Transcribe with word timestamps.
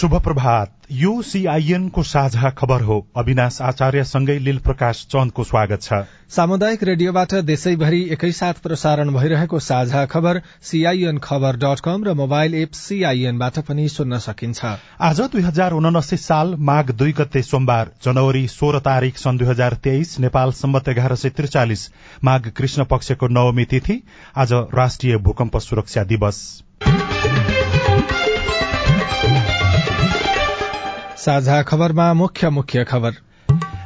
शुभ 0.00 0.14
प्रभात 0.24 0.72
यो 0.90 1.10
सीआईएन 1.22 1.88
को 1.88 2.02
साझा 2.02 2.50
खबर 2.50 2.82
हो। 2.82 2.94
अविनाश 3.16 3.60
आचार्यसँगै 3.62 4.38
लील 4.38 4.58
प्रकाश 4.58 5.04
चन्दको 5.10 5.44
स्वागत 5.44 5.82
छ। 5.82 5.98
सामुदायिक 6.28 6.82
रेडियोबाट 6.82 7.34
देशैभरि 7.44 8.00
एकैसाथ 8.12 8.62
प्रसारण 8.62 9.12
भइरहेको 9.14 9.58
साझा 9.58 10.04
खबर 10.06 10.40
सीआईएन 10.62 11.18
खबर 11.18 11.56
डट 11.56 11.80
कम 11.80 12.04
र 12.04 12.14
मोबाइल 12.14 12.54
एप 12.54 12.72
सीआईएनबाट 12.72 13.58
पनि 13.68 13.88
सुन्न 13.88 14.18
सकिन्छ। 14.18 14.64
आज 15.00 15.20
दुई 15.20 15.42
हजार 15.42 15.72
उनासी 15.72 16.16
साल 16.16 16.54
माघ 16.70 16.90
दुई 16.92 17.12
गते 17.12 17.42
सोमबार 17.42 17.90
जनवरी 18.04 18.46
सोह्र 18.48 18.78
तारीक 18.80 19.18
सन् 19.18 19.38
दुई 19.38 19.48
हजार 19.48 19.74
तेइस 19.84 20.18
नेपाल 20.20 20.52
सम्बत 20.54 20.88
एघार 20.88 21.14
सय 21.16 21.36
त्रिचालिस 21.36 21.88
माघ 22.24 22.40
कृष्ण 22.48 22.84
पक्षको 22.86 23.28
नवमी 23.28 23.64
तिथि 23.64 24.00
आज 24.36 24.52
राष्ट्रिय 24.74 25.16
भूकम्प 25.18 25.58
सुरक्षा 25.58 26.04
दिवस। 26.06 26.42
साझा 31.20 31.62
खबरमा 31.62 32.12
मुख्य 32.14 32.50
मुख्य 32.50 32.84
खबर। 32.84 33.14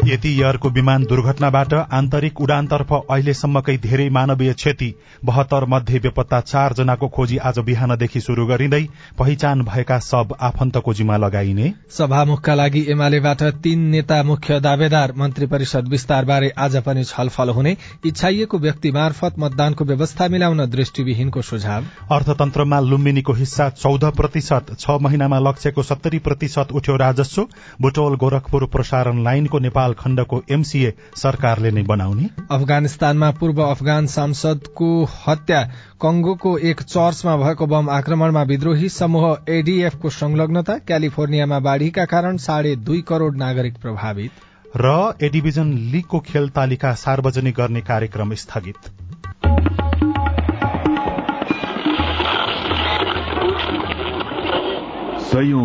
यति 0.05 0.31
यरको 0.41 0.69
विमान 0.71 1.05
दुर्घटनाबाट 1.05 1.73
आन्तरिक 1.75 2.41
उडानतर्फ 2.41 2.93
अहिलेसम्मकै 2.93 3.77
धेरै 3.79 4.09
मानवीय 4.11 4.53
क्षति। 4.55 4.89
बहत्तर 5.25 5.65
मध्ये 5.65 5.99
बेपत्ता 5.99 6.41
चार 6.43 6.73
जनाको 6.73 7.09
खोजी 7.09 7.37
आज 7.41 7.59
बिहानदेखि 7.67 8.21
शुरू 8.21 8.47
गरिँदै 8.47 8.83
पहिचान 9.19 9.63
भएका 9.65 9.99
सब 10.01 10.35
आफन्तको 10.41 10.95
जिम्मा 10.95 11.17
लगाइने। 11.17 11.73
सभामुखका 11.91 12.55
लागि 12.55 12.85
एमालेबाट 12.89 13.43
तीन 13.65 13.87
नेता 13.91 14.23
मुख्य 14.23 14.59
दावेदार 14.61 15.13
मन्त्री 15.17 15.47
परिषद 15.47 15.89
विस्तारबारे 15.89 16.51
आज 16.59 16.77
पनि 16.83 17.05
छलफल 17.05 17.49
हुने 17.51 17.77
इच्छाइएको 18.05 18.59
व्यक्ति 18.59 18.93
मार्फत 18.93 19.39
मतदानको 19.39 19.85
व्यवस्था 19.85 20.29
मिलाउन 20.29 20.65
दृष्टिविहीनको 20.67 21.43
सुझाव। 21.43 21.85
अर्थतन्त्रमा 22.11 22.81
लुम्बिनीको 22.83 23.33
हिस्सा 23.33 23.69
चौध 23.71 24.05
प्रतिशत 24.17 24.77
छ 24.79 24.99
महिनामा 25.01 25.39
लक्ष्यको 25.41 25.83
सत्तरी 25.85 26.19
प्रतिशत 26.21 26.73
उठ्यो 26.73 26.97
राजस्व। 26.97 27.47
बुटोल 27.81 28.17
गोरखपुर 28.17 28.67
प्रसारण 28.67 29.23
लाइनको 29.25 29.59
नेपाल 29.61 29.93
खण्डको 29.95 30.43
एमसीए 30.51 30.95
सरकारले 31.17 31.71
नै 31.71 31.83
बनाउने। 31.83 32.29
अफगानिस्तानमा 32.51 33.31
पूर्व 33.31 33.63
अफगान 33.63 34.07
सांसदको 34.07 35.09
हत्या 35.27 35.63
कंगोको 36.01 36.59
एक 36.59 36.83
चर्चमा 36.83 37.37
भएको 37.37 37.67
बम 37.67 37.91
आक्रमणमा 37.91 38.43
विद्रोही 38.43 38.89
समूह 38.89 39.37
एडीएफको 39.49 40.11
संलग्नता 40.11 40.79
क्यालिफोर्नियामा 40.79 41.59
बाढ़ीका 41.59 42.05
कारण 42.05 42.37
साढे 42.37 42.77
दुई 42.77 43.03
करोड़ 43.09 43.35
नागरिक 43.37 43.81
प्रभावित। 43.83 44.31
र 44.77 45.15
एडिभिजन 45.23 45.73
लीगको 45.73 46.21
खेल 46.21 46.49
तालिका 46.49 46.93
सार्वजनिक 46.95 47.55
गर्ने 47.55 47.81
कार्यक्रम 47.81 48.35
स्थगित। 48.35 48.93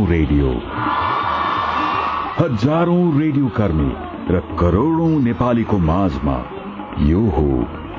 रेडियो। 0.09 0.50
हजारौं 2.39 3.22
रेडियो 3.22 3.47
कर्मी। 3.47 4.09
र 4.31 4.40
करोड़ौं 4.59 5.09
नेपालीको 5.19 5.78
माझमा 5.84 6.34
यो 7.01 7.22
हो 7.29 7.45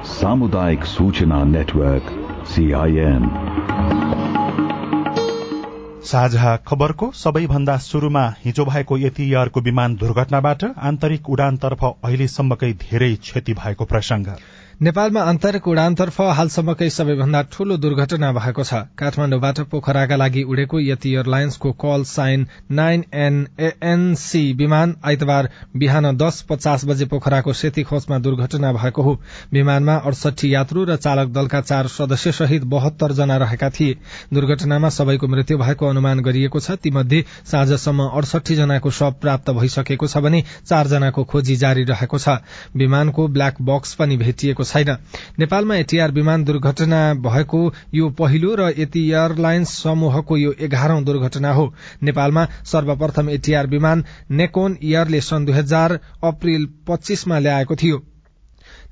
सामुदायिक 0.08 0.84
सूचना 0.84 1.42
नेटवर्क 1.44 2.12
सीआईएन 2.46 3.26
साझा 6.04 6.56
खबरको 6.66 7.10
सबैभन्दा 7.14 7.76
शुरूमा 7.78 8.22
हिजो 8.44 8.64
भएको 8.64 8.98
यति 8.98 9.32
यरको 9.34 9.60
विमान 9.60 9.96
दुर्घटनाबाट 9.96 10.64
आन्तरिक 10.82 11.28
उडानतर्फ 11.30 11.84
अहिलेसम्मकै 11.84 12.72
धेरै 12.80 13.14
क्षति 13.22 13.54
भएको 13.54 13.84
प्रसंग 13.84 14.34
नेपालमा 14.80 15.22
आन्तरिक 15.22 15.66
उडानतर्फ 15.68 16.20
हालसम्मकै 16.36 16.88
सबैभन्दा 16.91 17.41
ठूलो 17.52 17.76
दुर्घटना 17.76 18.28
भएको 18.32 18.64
छ। 18.64 18.78
काठमाण्डुबाट 18.96 19.58
पोखराका 19.68 20.16
लागि 20.16 20.42
उडेको 20.44 20.78
यति 20.80 21.10
एयरलाइन्सको 21.10 21.72
कल 21.82 22.04
साइन 22.08 22.46
नाइन 22.72 23.04
विमान 24.56 24.94
आइतबार 25.04 25.48
बिहान 25.76 26.16
दस 26.16 26.40
पचास 26.48 26.84
बजे 26.84 27.04
पोखराको 27.06 27.52
सेती 27.52 27.82
खोजमा 27.82 28.19
दुर्घटना 28.20 28.72
भएको 28.72 29.02
हो। 29.02 29.12
विमानमा 29.52 29.96
अडसठी 30.00 30.54
यात्रु 30.54 30.84
र 30.84 30.96
चालक 30.98 31.28
दलका 31.28 31.60
चार 31.62 31.86
सदस्य 31.90 32.32
सहित 32.32 32.64
बहत्तर 32.72 33.12
जना 33.12 33.36
रहेका 33.36 33.70
थिए। 33.70 33.98
दुर्घटनामा 34.32 34.88
सबैको 34.90 35.28
मृत्यु 35.28 35.58
भएको 35.58 35.86
अनुमान 35.88 36.20
गरिएको 36.22 36.60
छ। 36.60 36.80
तीमध्ये 36.80 37.24
साँझसम्म 37.44 38.08
अडसठी 38.08 38.56
जनाको 38.56 38.90
शव 38.92 39.12
प्राप्त 39.20 39.50
भइसकेको 39.52 40.06
छ 40.06 40.24
भने 40.24 40.42
चारजनाको 40.64 41.24
खोजी 41.26 41.56
जारी 41.58 41.84
रहेको 41.84 42.19
छ। 42.19 42.40
विमानको 42.76 43.28
ब्ल्याक 43.28 43.62
बक्स 43.62 43.94
पनि 43.94 44.16
भेटिएको 44.16 44.69
छैन। 44.70 44.97
नेपालमा 45.38 45.76
एटीआर 45.76 46.10
विमान 46.12 46.44
दुर्घटना 46.44 47.00
भएको 47.20 47.62
यो 47.94 48.08
पहिलो 48.19 48.54
र 48.54 48.69
यति 48.78 49.03
एयरलाइन्स 49.08 49.76
समूहको 49.82 50.36
यो 50.36 50.53
एघारौं 50.60 51.03
दुर्घटना 51.04 51.53
हो। 51.53 51.72
नेपालमा 52.03 52.47
सर्वप्रथम 52.66 53.31
एटीआर 53.31 53.66
विमान 53.69 54.04
नेकोन 54.32 54.78
एयरले 54.82 55.20
सन् 55.22 55.47
दुई 55.47 55.54
हजार 55.54 55.98
अप्रेल 56.25 56.69
पच्चीसमा 56.88 57.38
ल्याएको 57.38 57.76
थियो। 57.76 58.03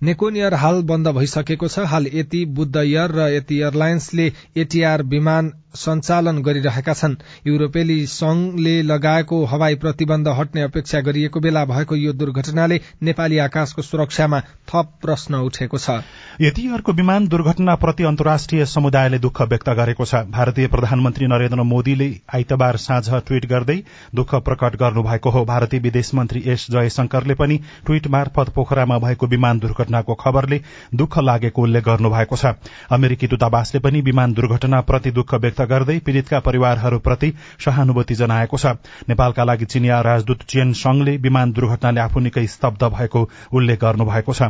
नेकोन 0.03 0.37
एयर 0.37 0.55
हाल 0.55 0.83
बन्द 0.83 1.09
भइसकेको 1.11 1.69
छ। 1.69 1.87
हाल 1.87 2.06
यति 2.15 2.45
बुद्ध 2.56 2.77
एयर 2.77 3.10
र 3.12 3.28
यति 3.31 3.56
एयरलाइन्सले 3.56 4.27
एटीआर 4.56 5.03
विमान 5.05 5.53
सञ्चालन 5.75 6.39
गरिरहेका 6.43 6.93
छन्। 6.93 7.15
युरोपेली 7.47 8.06
संघले 8.06 8.83
लगाएको 8.83 9.45
हवाई 9.45 9.75
प्रतिबन्ध 9.75 10.29
हट्ने 10.29 10.62
अपेक्षा 10.62 11.01
गरिएको 11.01 11.41
बेला 11.41 11.65
भएको 11.65 11.97
यो 11.97 12.12
दुर्घटनाले 12.12 12.81
नेपाली 13.03 13.39
आकाशको 13.39 13.83
सुरक्षामा 13.83 14.41
थप 14.69 14.93
प्रश्न 15.03 15.34
उठेको 15.45 15.78
छ। 15.78 16.01
यतिहरूको 16.41 16.93
विमान 16.93 17.28
दुर्घटनाप्रति 17.28 18.05
अन्तर्राष्ट्रिय 18.05 18.65
समुदायले 18.67 19.19
दुःख 19.19 19.43
व्यक्त 19.43 19.69
गरेको 19.71 20.05
छ। 20.05 20.15
भारतीय 20.31 20.67
प्रधानमन्त्री 20.69 21.27
नरेन्द्र 21.27 21.62
मोदीले 21.65 22.09
आइतबार 22.34 22.77
साँझ 22.78 23.09
ट्वीट 23.27 23.47
गर्दै 23.47 23.78
दुःख 24.15 24.34
प्रकट 24.45 24.77
गर्नुभएको 24.77 25.31
हो। 25.31 25.45
भारतीय 25.45 25.81
विदेश 25.81 26.15
मन्त्री 26.15 26.43
एस 26.47 26.67
जयशंकरले 26.71 27.34
पनि 27.34 27.61
ट्वीट 27.87 28.07
मार्फत 28.09 28.53
पोखरामा 28.55 28.99
भएको 28.99 29.27
विमान 29.27 29.59
दुर्घटनाको 29.59 30.15
खबरले 30.15 30.61
दुःख 30.95 31.19
लागेको 31.21 31.62
उल्लेख 31.62 31.84
गर्नुभएको 31.84 32.37
छ। 32.37 32.55
अमेरिकी 32.91 33.27
दूतावासले 33.27 33.81
पनि 33.81 34.01
विमान 34.01 34.33
दुर्घटनाप्रति 34.33 35.11
दुःख 35.11 35.34
व्यक्त 35.34 35.58
व्यक्त 35.59 35.71
गर्दै 35.71 35.99
पीड़ितका 35.99 36.39
परिवारहरूप्रति 36.41 37.33
सहानुभूति 37.59 38.15
जनाएको 38.15 38.57
छ। 38.57 38.67
नेपालका 39.09 39.45
लागि 39.45 39.65
चिनिया 39.65 40.01
राजदूत 40.01 40.43
चेन 40.45 40.73
संघले 40.73 41.17
विमान 41.19 41.53
दुर्घटनाले 41.53 42.01
आफू 42.01 42.21
निकै 42.21 42.47
स्तब्ध 42.47 42.85
भएको 42.89 43.29
उल्लेख 43.53 43.81
गर्नुभएको 43.81 44.33
छ। 44.33 44.43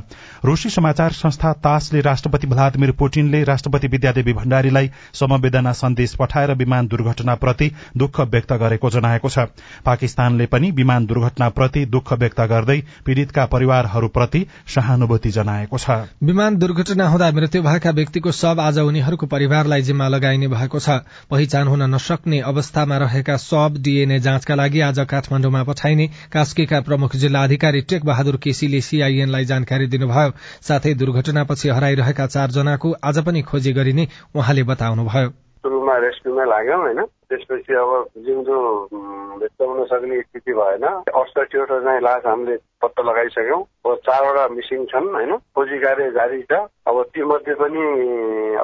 रूसी 0.45 0.71
समाचार 0.71 1.13
संस्था 1.13 1.53
तासले 1.59 2.01
राष्ट्रपति 2.01 2.47
भ्लादिमिर 2.47 2.93
पुटिनले 2.93 3.43
राष्ट्रपति 3.45 3.89
विद्यादेवी 3.89 4.33
भण्डारीलाई 4.35 4.91
समवेदना 5.15 5.73
सन्देश 5.73 6.15
पठाएर 6.15 6.55
विमान 6.55 6.87
दुर्घटनाप्रति 6.89 7.71
दुःख 7.97 8.21
व्यक्त 8.21 8.53
गरेको 8.55 8.91
जनाएको 8.91 9.29
छ। 9.29 9.49
पाकिस्तानले 9.85 10.47
पनि 10.47 10.71
विमान 10.73 11.07
दुर्घटनाप्रति 11.07 11.85
दुःख 11.89 12.13
व्यक्त 12.15 12.41
गर्दै 12.51 12.81
पीड़ितका 13.07 13.47
परिवारहरूप्रति 13.47 14.47
सहानुभूति 14.69 15.31
जनाएको 15.31 15.79
छ। 15.79 15.99
विमान 16.23 16.57
दुर्घटना 16.59 17.09
हुँदा 17.09 17.31
मृत्यु 17.33 17.63
भएका 17.63 17.91
व्यक्तिको 17.93 18.33
शव 18.35 18.61
आज 18.61 18.79
उनीहरूको 18.81 19.27
परिवारलाई 19.29 19.83
जिम्मा 19.83 20.09
लगाइने 20.09 20.49
भएको 20.49 20.79
छ। 20.79 20.98
पहिचान 21.31 21.69
हुन 21.69 21.83
नसक्ने 21.95 22.41
अवस्थामा 22.41 22.97
रहेका 22.99 23.37
सब 23.37 23.77
डीएनए 23.81 24.19
जाँचका 24.21 24.55
लागि 24.55 24.81
आज 24.81 25.01
काठमाण्डुमा 25.09 25.63
पठाइने 25.63 26.07
कास्कीका 26.33 26.81
प्रमुख 26.81 27.17
जिल्ला 27.17 27.43
अधिकारी 27.43 27.81
टेक 27.81 28.05
बहादुर 28.05 28.37
केसीले 28.37 28.81
सीआईएनलाई 28.81 29.45
जानकारी 29.45 29.87
दिनुभयो। 29.87 30.33
साथै 30.63 30.95
दुर्घटनापछि 30.95 31.69
हराइरहेका 31.69 32.27
चारजनाको 32.27 32.95
आज 33.03 33.19
पनि 33.19 33.43
खोजी 33.43 33.73
गरिने 33.73 34.09
उहाँले 34.35 34.63
बताउनुभयो। 34.63 35.48
सुरुमा 35.63 35.97
रेस्क्युमै 35.99 36.45
लाग्यौँ 36.47 36.81
होइन? 36.81 37.01
त्यसपछि 37.29 37.75
अब 37.75 37.91
जिउँदो 38.25 38.59
हुन 38.91 39.85
सक्ने 39.87 40.21
स्थिति 40.21 40.53
भएन 40.55 40.85
अडसठीवटा 40.87 41.79
चाहिँ 41.85 42.01
लास 42.01 42.23
हामीले 42.27 42.57
पत्ता 42.83 43.03
लगाइसक्यौँ। 43.03 43.61
अब 43.87 43.95
चारवटा 44.07 44.47
मिसिङ 44.55 44.85
छन् 44.93 45.09
होइन? 45.15 45.37
खोजी 45.55 45.79
कार्य 45.79 46.11
जारी 46.17 46.43
छ। 46.43 46.53
अब 46.89 47.03
तीमध्ये 47.15 47.55
पनि 47.61 47.83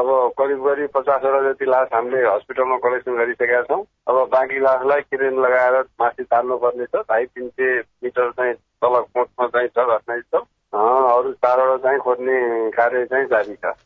अब 0.00 0.08
करिब 0.38 0.64
करिब 0.64 0.88
पचासवटा 0.94 1.40
जति 1.50 1.64
लास 1.70 1.88
हामीले 1.94 2.24
हस्पिटलमा 2.26 2.76
कलेक्सन 2.84 3.16
गरिसकेका 3.16 3.62
छौँ। 3.68 3.82
अब 4.08 4.16
बाँकी 4.32 4.60
लासलाई 4.60 5.00
किरेन 5.12 5.40
लगाएर 5.44 5.80
माथि 6.00 6.22
तार्नुपर्ने 6.24 6.86
छ। 6.86 7.04
ढाई 7.04 7.24
तिन 7.24 7.48
सय 7.48 7.82
मिटर 8.04 8.30
चाहिँ 8.30 8.54
तल 8.54 9.00
कोचमा 9.12 9.46
चाहिँ 9.46 9.68
छ 9.68 9.78
घटनास्थल। 9.78 10.42
अरू 10.74 11.32
चारवटा 11.32 11.76
चाहिँ 11.84 11.98
खोज्ने 12.00 12.38
कार्य 12.70 13.04
चाहिँ 13.06 13.26
जारी 13.26 13.54
छ। 13.64 13.76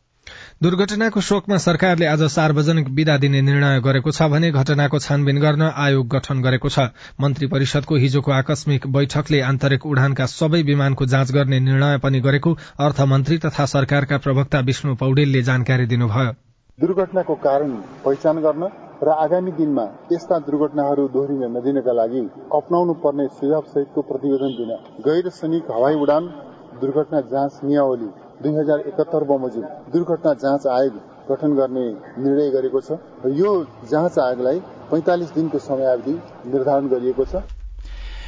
दुर्घटनाको 0.60 1.20
शोकमा 1.20 1.56
सरकारले 1.56 2.06
आज 2.08 2.22
सार्वजनिक 2.26 2.88
विदा 2.90 3.16
दिने 3.18 3.40
निर्णय 3.42 3.80
गरेको 3.80 4.10
छ 4.10 4.26
भने 4.30 4.50
घटनाको 4.52 4.98
छानबिन 4.98 5.38
गर्न 5.38 5.62
आयोग 5.82 6.08
गठन 6.14 6.40
गरेको 6.42 6.68
छ। 6.68 6.86
मन्त्री 7.20 7.46
परिषदको 7.46 7.96
हिजोको 7.96 8.32
आकस्मिक 8.32 8.86
बैठकले 8.90 9.40
आन्तरिक 9.50 9.86
उडानका 9.86 10.26
सबै 10.26 10.62
विमानको 10.72 11.06
जाँच 11.14 11.32
गर्ने 11.32 11.60
निर्णय 11.60 11.98
पनि 12.02 12.20
गरेको 12.20 12.56
अर्थमन्त्री 12.80 13.38
तथा 13.46 13.66
सरकारका 13.74 14.18
प्रवक्ता 14.18 14.60
विष्णु 14.66 14.94
पौडेलले 14.98 15.42
जानकारी 15.44 15.86
दिनुभयो। 15.94 16.34
दुर्घटनाको 16.78 17.34
कारण 17.46 17.70
पहिचान 18.04 18.42
गर्न 18.42 18.74
र 19.02 19.18
आगामी 19.20 19.52
दिनमा 19.54 19.88
यस्ता 20.12 20.38
दुर्घटनाहरू 20.44 21.08
दोहोरिन 21.14 21.56
नदिनका 21.56 22.00
लागि 22.02 22.28
अप्नाउनु 22.54 23.02
पर्ने 23.04 23.28
सुझाव 23.34 23.74
सहितको 23.74 24.10
प्रतिवेदन 24.10 24.58
दिन 24.58 24.78
गैर 25.06 25.34
सैनिक 25.36 25.76
हवाई 25.76 26.06
उडान 26.06 26.32
दुर्घटना 26.80 27.20
जाँच 27.30 27.60
नियावली 27.64 28.10
दुई 28.42 28.52
हजार 28.54 28.80
एकात्तर 28.86 29.24
बमोजिम 29.24 29.62
दुर्घटना 29.92 30.32
जाँच 30.42 30.66
आयोग 30.68 30.98
गठन 31.30 31.54
गर्ने 31.54 31.86
निर्णय 32.18 32.50
गरेको 32.50 32.80
छ 32.80 32.98
र 33.24 33.30
यो 33.34 33.52
जाँच 33.90 34.18
आयोगलाई 34.20 34.60
पैंतालिस 34.90 35.32
दिनको 35.34 35.58
समयावधि 35.64 36.14
निर्धारण 36.48 36.88
गरिएको 36.88 37.24
छ। 37.24 37.42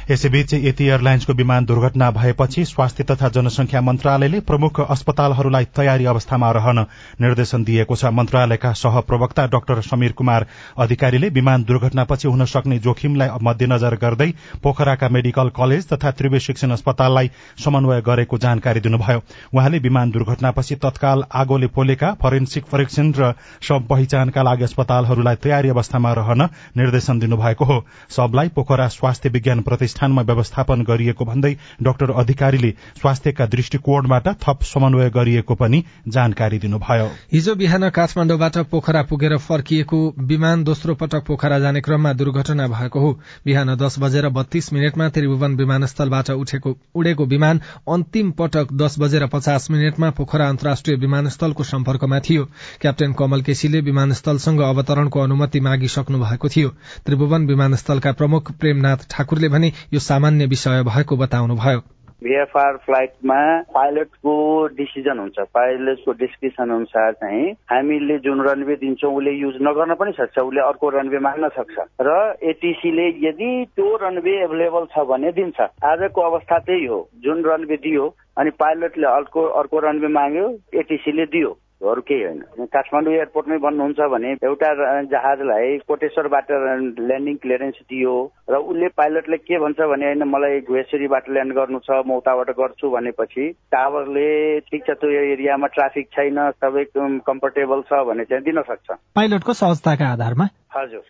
यसैबीच 0.09 0.53
यति 0.53 0.85
एयरलाइन्सको 0.85 1.33
विमान 1.33 1.65
दुर्घटना 1.65 2.09
भएपछि 2.11 2.63
स्वास्थ्य 2.65 3.03
तथा 3.03 3.29
जनसंख्या 3.29 3.81
मन्त्रालयले 3.81 4.39
प्रमुख 4.41 4.79
अस्पतालहरूलाई 4.81 5.65
तयारी 5.75 6.05
अवस्थामा 6.05 6.51
रहन 6.51 6.85
निर्देशन 7.21 7.63
दिएको 7.63 7.95
छ। 7.95 8.05
मन्त्रालयका 8.11 8.71
सहप्रवक्ता 8.73 9.45
डाक्टर 9.47 9.81
समीर 9.81 10.11
कुमार 10.11 10.45
अधिकारीले 10.77 11.29
विमान 11.31 11.63
दुर्घटनापछि 11.63 12.27
हुन 12.27 12.45
सक्ने 12.45 12.79
जोखिमलाई 12.79 13.29
मध्यनजर 13.41 13.95
गर्दै 13.95 14.31
पोखराका 14.63 15.09
मेडिकल 15.09 15.49
कलेज 15.55 15.87
तथा 15.87 16.11
त्रिवे 16.11 16.39
शिक्षण 16.39 16.71
अस्पताललाई 16.71 17.31
समन्वय 17.57 18.01
गरेको 18.01 18.37
जानकारी 18.37 18.79
दिनुभयो। 18.79 19.21
उहाँले 19.53 19.79
विमान 19.79 20.11
दुर्घटनापछि 20.11 20.75
तत्काल 20.77 21.23
आगोले 21.35 21.67
पोलेका 21.67 22.13
फरेन्सिक 22.21 22.65
परीक्षण 22.71 23.13
र 23.17 23.33
शव 23.61 23.79
पहिचानका 23.89 24.43
लागि 24.43 24.63
अस्पतालहरूलाई 24.63 25.35
तयारी 25.43 25.69
अवस्थामा 25.69 26.13
रहन 26.13 26.41
निर्देशन 26.77 27.19
दिनुभएको 27.19 27.65
हो। 27.65 27.83
सबलाई 28.09 28.49
पोखरा 28.49 28.87
स्वास्थ्य 28.89 29.29
विज्ञान 29.29 29.61
प्रतिष्ठानमा 29.91 30.21
व्यवस्थापन 30.23 30.81
गरिएको 30.83 31.25
भन्दै 31.25 31.53
डाक्टर 31.83 32.11
अधिकारीले 32.13 32.71
स्वास्थ्यका 33.01 33.45
दृष्टिकोणबाट 33.45 34.27
थप 34.39 34.63
समन्वय 34.63 35.09
गरिएको 35.09 35.55
पनि 35.55 35.83
जानकारी 36.07 36.59
दिनुभयो। 36.59 37.07
हिजो 37.31 37.55
बिहान 37.55 37.89
काठमाडौँबाट 37.91 38.57
पोखरा 38.71 39.01
पुगेर 39.03 39.37
फर्किएको 39.37 39.99
विमान 40.21 40.63
दोस्रो 40.63 40.95
पटक 40.95 41.23
पोखरा 41.27 41.59
जाने 41.59 41.81
क्रममा 41.81 42.13
दुर्घटना 42.13 42.67
भएको 42.67 42.99
हो। 42.99 43.11
बिहान 43.45 43.75
दस 43.75 43.99
बजेर 43.99 44.29
बत्तीस 44.29 44.71
मिनटमा 44.73 45.09
त्रिभुवन 45.09 45.55
विमानस्थलबाट 45.55 46.29
उठेको 46.31 46.75
उडेको 46.95 47.25
विमान 47.25 47.61
अन्तिम 47.89 48.31
पटक 48.31 48.73
दस 48.73 48.95
बजेर 48.99 49.27
पचास 49.27 49.69
मिनटमा 49.71 50.09
पोखरा 50.11 50.47
अन्तर्राष्ट्रिय 50.49 50.97
विमानस्थलको 50.97 51.63
सम्पर्कमा 51.63 52.19
थियो। 52.19 52.47
क्याप्टेन 52.81 53.13
कमल 53.13 53.41
केसीले 53.41 53.81
विमानस्थलसँग 53.81 54.61
अवतरणको 54.61 55.19
अनुमति 55.19 55.59
मागिसक्नु 55.59 56.19
भएको 56.19 56.49
थियो। 56.49 56.69
त्रिभुवन 57.05 57.47
विमानस्थलका 57.47 58.11
प्रमुख 58.11 58.51
प्रेमनाथ 58.51 59.07
ठाकुरले 59.11 59.49
भने 59.49 59.71
यो 59.93 59.99
सामान्य 59.99 60.45
विषय 60.45 60.83
भएको 60.83 61.17
बताउनुभयो। 61.17 61.81
भिएफआर 62.23 62.77
फ्लाइटमा 62.77 63.61
पाइलटको 63.61 64.33
डिसिजन 64.67 65.19
हुन्छ। 65.19 65.39
पाइलटको 65.39 66.11
डिस्क्रिप्सन 66.11 66.69
अनुसार 66.69 67.11
चाहिँ 67.11 67.51
हामीले 67.51 68.17
जुन 68.17 68.41
रनवे 68.41 68.75
दिन्छौँ 68.75 69.13
उसले 69.15 69.31
युज 69.31 69.55
नगर्न 69.61 69.93
पनि 69.93 70.11
सक्छ। 70.11 70.39
उसले 70.39 70.61
अर्को 70.61 70.89
रनवे 70.89 71.19
माग्न 71.19 71.49
सक्छ। 71.49 71.75
र 72.01 72.37
एटिसीले 72.43 73.07
यदि 73.27 73.65
त्यो 73.75 73.95
रनवे 74.01 74.43
एभाइलेबल 74.43 74.85
छ 74.85 75.05
भने 75.09 75.31
दिन्छ। 75.31 75.59
आजको 75.61 76.21
अवस्था 76.21 76.59
त्यही 76.59 76.85
हो। 76.85 77.09
जुन 77.23 77.43
रनवे 77.45 77.77
दियो 77.77 78.15
अनि 78.37 78.49
पाइलटले 78.49 79.07
अर्को 79.07 79.41
अर्को 79.41 79.79
रनवे 79.79 80.07
माग्यो 80.07 80.47
एटिसीले 80.79 81.25
दियो। 81.25 81.57
अरू 81.81 82.01
केही 82.01 82.23
होइन। 82.23 82.65
काठमाडौँ 82.73 83.13
एयरपोर्टमै 83.13 83.57
भन्नुहुन्छ 83.57 83.99
भने 84.13 84.31
एउटा 84.43 84.69
जहाजलाई 85.13 85.77
कोटेश्वरबाट 85.87 86.51
ल्यान्डिङ 86.99 87.35
क्लियरेन्स 87.35 87.79
दियो 87.89 88.15
र 88.49 88.55
उसले 88.55 88.87
पाइलटले 88.97 89.37
के 89.37 89.59
भन्छ 89.59 89.79
भने 89.93 90.05
होइन 90.05 90.23
मलाई 90.23 90.59
घुवेश्वरीबाट 90.61 91.29
ल्यान्ड 91.29 91.53
गर्नु 91.53 91.79
छ 91.79 92.01
म 92.05 92.17
उताबाट 92.21 92.49
गर्छु 92.59 92.89
भनेपछि 92.89 93.49
टावरले 93.71 94.27
ठिक 94.69 94.81
छ 94.87 94.97
त्यो 95.01 95.09
एरियामा 95.09 95.67
ट्राफिक 95.67 96.07
छैन 96.17 96.37
सबै 96.61 96.85
कम्फर्टेबल 97.25 97.81
छ 97.89 98.05
भने 98.11 98.25
चाहिँ 98.25 98.43
दिन 98.43 98.61
सक्छ। 98.61 98.87
पाइलटको 99.15 99.53
सहजताका 99.53 100.11
आधारमा? 100.11 100.45
हजुर। 100.77 101.03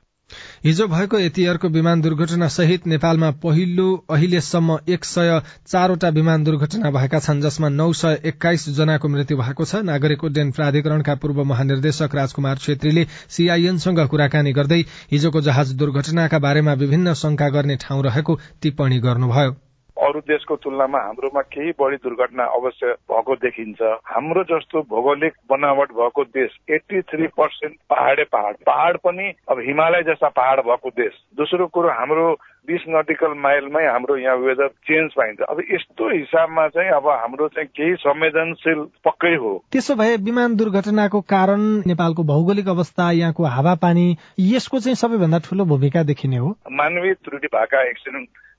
हिजो 0.66 0.88
भएको 0.88 1.20
यतिहरूको 1.20 1.70
विमान 1.70 2.02
दुर्घटना 2.02 2.48
सहित 2.50 2.88
नेपालमा 2.88 3.32
पहिलो 3.44 3.88
अहिलेसम्म 4.10 4.78
एक 4.90 5.06
सय 5.06 5.42
चारवटा 5.68 6.10
विमान 6.10 6.44
दुर्घटना 6.44 6.92
भएका 6.92 7.20
छन् 7.20 7.42
जसमा 7.42 7.70
नौ 7.72 7.92
सय 7.94 8.20
एक्काइस 8.26 8.70
जनाको 8.78 9.08
मृत्यु 9.08 9.38
भएको 9.38 9.66
छ। 9.66 9.82
नागरिक 9.86 10.24
उड्डयन 10.24 10.52
प्राधिकरणका 10.52 11.16
पूर्व 11.16 11.44
महानिर्देशक 11.46 12.16
राजकुमार 12.16 12.58
छेत्रीले 12.58 13.08
सीआईएनसँग 13.30 14.06
कुराकानी 14.08 14.54
गर्दै 14.54 14.82
हिजोको 15.12 15.42
जहाज 15.42 15.74
दुर्घटनाका 15.74 16.40
बारेमा 16.40 16.74
विभिन्न 16.76 17.14
शंका 17.16 17.50
गर्ने 17.50 17.76
ठाउँ 17.82 18.04
रहेको 18.04 18.40
टिप्पणी 18.62 19.00
गर्नुभयो। 19.00 19.71
अरू 19.98 20.20
देशको 20.20 20.56
तुलनामा 20.56 21.00
हाम्रोमा 21.00 21.42
केही 21.42 21.72
बढी 21.72 21.96
दुर्घटना 21.96 22.44
अवश्य 22.44 22.94
भएको 23.12 23.36
देखिन्छ। 23.36 23.82
हाम्रो 23.82 24.44
जस्तो 24.44 24.82
भौगोलिक 24.82 25.34
बनावट 25.50 25.92
भएको 25.92 26.24
देश 26.24 26.58
एट्टी 26.70 27.02
थ्री 27.02 27.28
पर्सेन्ट 27.28 27.76
पहाडे 27.90 28.24
पहाड। 28.24 28.56
पहाड 28.66 28.98
पनि 28.98 29.34
अब 29.52 29.60
हिमालय 29.60 30.04
जस्ता 30.04 30.30
पहाड 30.30 30.60
भएको 30.60 30.90
देश। 30.90 31.14
दोस्रो 31.38 31.68
कुरो 31.68 31.90
हाम्रो 31.90 32.32
बिस 32.68 32.82
नटिकल 32.90 33.34
माइलमै 33.34 33.86
हाम्रो 33.86 34.18
यहाँ 34.18 34.38
वेदर 34.38 34.68
चेन्ज 34.68 35.14
पाइन्छ। 35.18 35.42
अब 35.42 35.62
यस्तो 35.72 36.10
हिसाबमा 36.10 36.68
चाहिँ 36.68 36.90
अब 36.90 37.08
हाम्रो 37.10 37.48
चाहिँ 37.48 37.68
केही 37.68 37.96
संवेदनशील 37.96 38.84
पक्कै 39.06 39.36
हो। 39.36 39.54
त्यसो 39.72 39.96
भए 39.96 40.18
विमान 40.18 40.56
दुर्घटनाको 40.56 41.22
कारण 41.22 41.62
नेपालको 41.88 42.24
भौगोलिक 42.24 42.68
अवस्था 42.68 43.12
यहाँको 43.12 43.46
हावापानी 43.46 44.18
यसको 44.40 44.80
चाहिँ 44.80 44.96
सबैभन्दा 44.96 45.40
ठूलो 45.40 45.66
भूमिका 45.66 46.04
देखिने 46.04 46.38
हो। 46.38 46.56
मानवीय 46.72 47.14
त्रुटि 47.14 47.48
भएका 47.48 47.90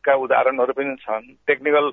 एक्सिडेन्टका 0.03 0.15
उदाहरणहरू 0.15 0.73
पनि 0.73 0.95
छन्। 0.99 1.27
टेक्निकल 1.47 1.91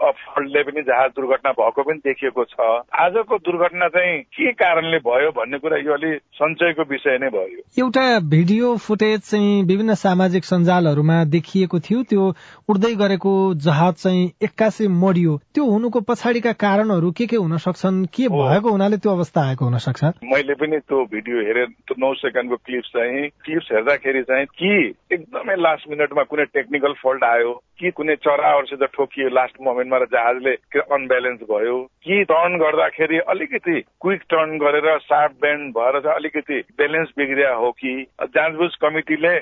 फल्टले 0.00 0.62
पनि 0.62 0.82
जहाज 0.82 1.10
दुर्घटना 1.10 1.52
भएको 1.52 1.82
पनि 1.82 1.98
देखिएको 1.98 2.44
छ। 2.44 2.56
आजको 2.94 3.38
दुर्घटना 3.38 3.88
चाहिँ 3.88 4.20
के 4.22 4.52
कारणले 4.52 4.98
भयो 4.98 5.30
भन्ने 5.30 5.58
कुरा 5.58 5.76
यो 5.76 5.92
अलि 5.92 6.16
सञ्चयको 6.40 6.82
विषय 6.90 7.18
नै 7.18 7.28
भयो। 7.28 7.84
एउटा 7.84 8.04
भिडियो 8.34 8.76
फुटेज 8.76 9.20
चाहिँ 9.20 9.62
विभिन्न 9.64 9.94
सामाजिक 9.94 10.44
सञ्जालहरूमा 10.44 11.24
देखिएको 11.24 11.80
थियो। 11.80 12.02
त्यो 12.02 12.24
उड्दै 12.68 12.94
गरेको 12.94 13.32
जहाज 13.54 13.94
चाहिँ 13.94 14.30
एक्कासी 14.42 14.88
मरियो। 14.88 15.36
त्यो 15.54 15.64
हुनुको 15.64 16.00
पछाडिका 16.00 16.52
कारणहरू 16.64 17.10
के 17.12 17.26
के 17.26 17.36
हुन 17.36 17.56
सक्छन्? 17.56 18.04
के 18.04 18.28
भएको 18.28 18.70
हुनाले 18.70 18.96
त्यो 18.96 19.12
अवस्था 19.12 19.48
आएको 19.48 19.64
हुन 19.64 19.78
सक्छ? 19.78 20.04
मैले 20.24 20.54
पनि 20.54 20.78
त्यो 20.78 21.04
भिडियो 21.12 21.36
हेरेर 21.46 21.66
त्यो 21.66 21.94
नौ 21.98 22.12
सेकेन्डको 22.14 22.56
क्लिप्स 22.56 22.88
चाहिँ 22.88 23.28
क्लिप्स 23.44 23.68
हेर्दाखेरि 23.72 24.22
चाहिँ 24.22 24.46
कि 24.46 24.72
एकदमै 25.12 25.56
लास्ट 25.56 25.88
मिनटमा 25.90 26.22
कुनै 26.22 26.44
टेक्निकल 26.44 26.92
फल्ट 27.02 27.24
आयो 27.24 27.52
कि 27.78 27.90
कुनै 27.90 28.14
चराहरूसित 28.24 28.82
ठोकियो 28.94 29.28
लास्ट 29.28 29.56
मोमेन्टमा 29.82 29.98
र 29.98 30.06
जहाजले 30.12 30.54
अनब्यालेन्स 30.92 31.40
भयो 31.50 31.76
कि 32.04 32.22
टर्न 32.24 32.56
गर्दाखेरि 32.58 33.18
अलिकति 33.32 33.80
क्विक 34.02 34.22
टर्न 34.30 34.58
गरेर 34.58 34.98
सार्प 35.02 35.32
बेन्ड 35.42 35.70
भएर 35.74 36.00
चाहिँ 36.00 36.16
अलिकति 36.16 36.58
ब्यालेन्स 36.78 37.08
बिग्रिया 37.18 37.52
हो 37.54 37.70
कि 37.72 37.92
जाँचबुझ 38.22 38.70
कमिटीले 38.82 39.34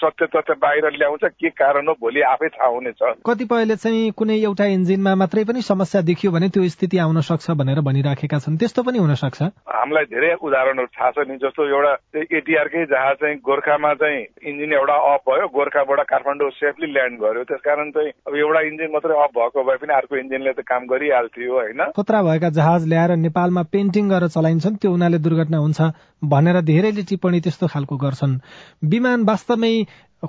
सत्य 0.00 0.26
तथ्य 0.26 0.54
बाहिर 0.62 0.90
ल्याउँछ 0.96 1.24
के 1.24 1.48
कारण 1.50 1.88
हो 1.88 1.94
भोलि 2.00 2.20
आफै 2.22 2.48
थाहा 2.48 2.68
हुनेछ। 2.68 3.02
कतिपयले 3.26 3.76
चाहिँ 3.76 4.10
कुनै 4.18 4.36
एउटा 4.42 4.64
इन्जिनमा 4.76 5.14
मात्रै 5.14 5.44
पनि 5.44 5.62
समस्या 5.62 6.00
देखियो 6.02 6.32
भने 6.32 6.48
त्यो 6.48 6.68
स्थिति 6.68 6.98
आउन 6.98 7.20
सक्छ 7.20 7.50
भनेर 7.60 7.80
भनिराखेका 7.80 8.38
छन्। 8.38 8.56
त्यस्तो 8.56 8.82
पनि 8.82 8.98
हुन 8.98 9.14
सक्छ? 9.14 9.42
हामीलाई 9.76 10.04
धेरै 10.12 10.34
उदाहरणहरू 10.40 10.88
थाहा 10.96 11.10
छ 11.10 11.28
नि 11.28 11.36
जस्तो 11.44 11.68
एउटा 11.68 11.92
एटिआरकै 12.36 12.84
जहाज 12.86 13.16
चाहिँ 13.20 13.36
गोर्खामा 13.48 13.92
चाहिँ 14.00 14.24
इन्जिन 14.48 14.72
एउटा 14.72 14.96
अफ 15.14 15.20
भयो 15.28 15.48
गोर्खाबाट 15.56 16.00
काठमाडौँ 16.12 16.50
सेफली 16.60 16.92
ल्यान्ड 16.92 17.20
गर्यो। 17.20 17.44
त्यस 17.44 17.60
कारण 17.64 17.90
चाहिँ 17.96 18.12
अब 18.26 18.36
एउटा 18.36 18.60
इन्जिन 18.70 18.90
मात्रै 18.92 19.16
अफ 19.24 19.30
भएको 19.36 19.64
भए 19.66 19.76
पनि 19.76 19.94
अर्को 19.94 20.16
इन्जिनले 20.16 20.52
त 20.52 20.60
काम 20.62 20.86
गरिहाल्थ्यो 20.86 21.52
होइन। 21.52 21.80
खतरा 21.96 22.22
भएका 22.22 22.50
जहाज 22.58 22.86
ल्याएर 22.86 23.16
नेपालमा 23.26 23.62
पेन्टिङ 23.74 24.08
गरेर 24.08 24.28
चलाइन्छन् 24.36 24.76
त्यो 24.76 24.92
उनीहरूले 24.92 25.18
दुर्घटना 25.18 25.58
हुन्छ 25.58 25.80
भनेर 26.24 26.60
धेरैले 26.70 27.02
टिप्पणी 27.10 27.40
त्यस्तो 27.40 27.66
खालको 27.66 27.96
गर्छन्। 27.96 28.40
विमान 28.84 29.24
वास्तवमै 29.24 29.74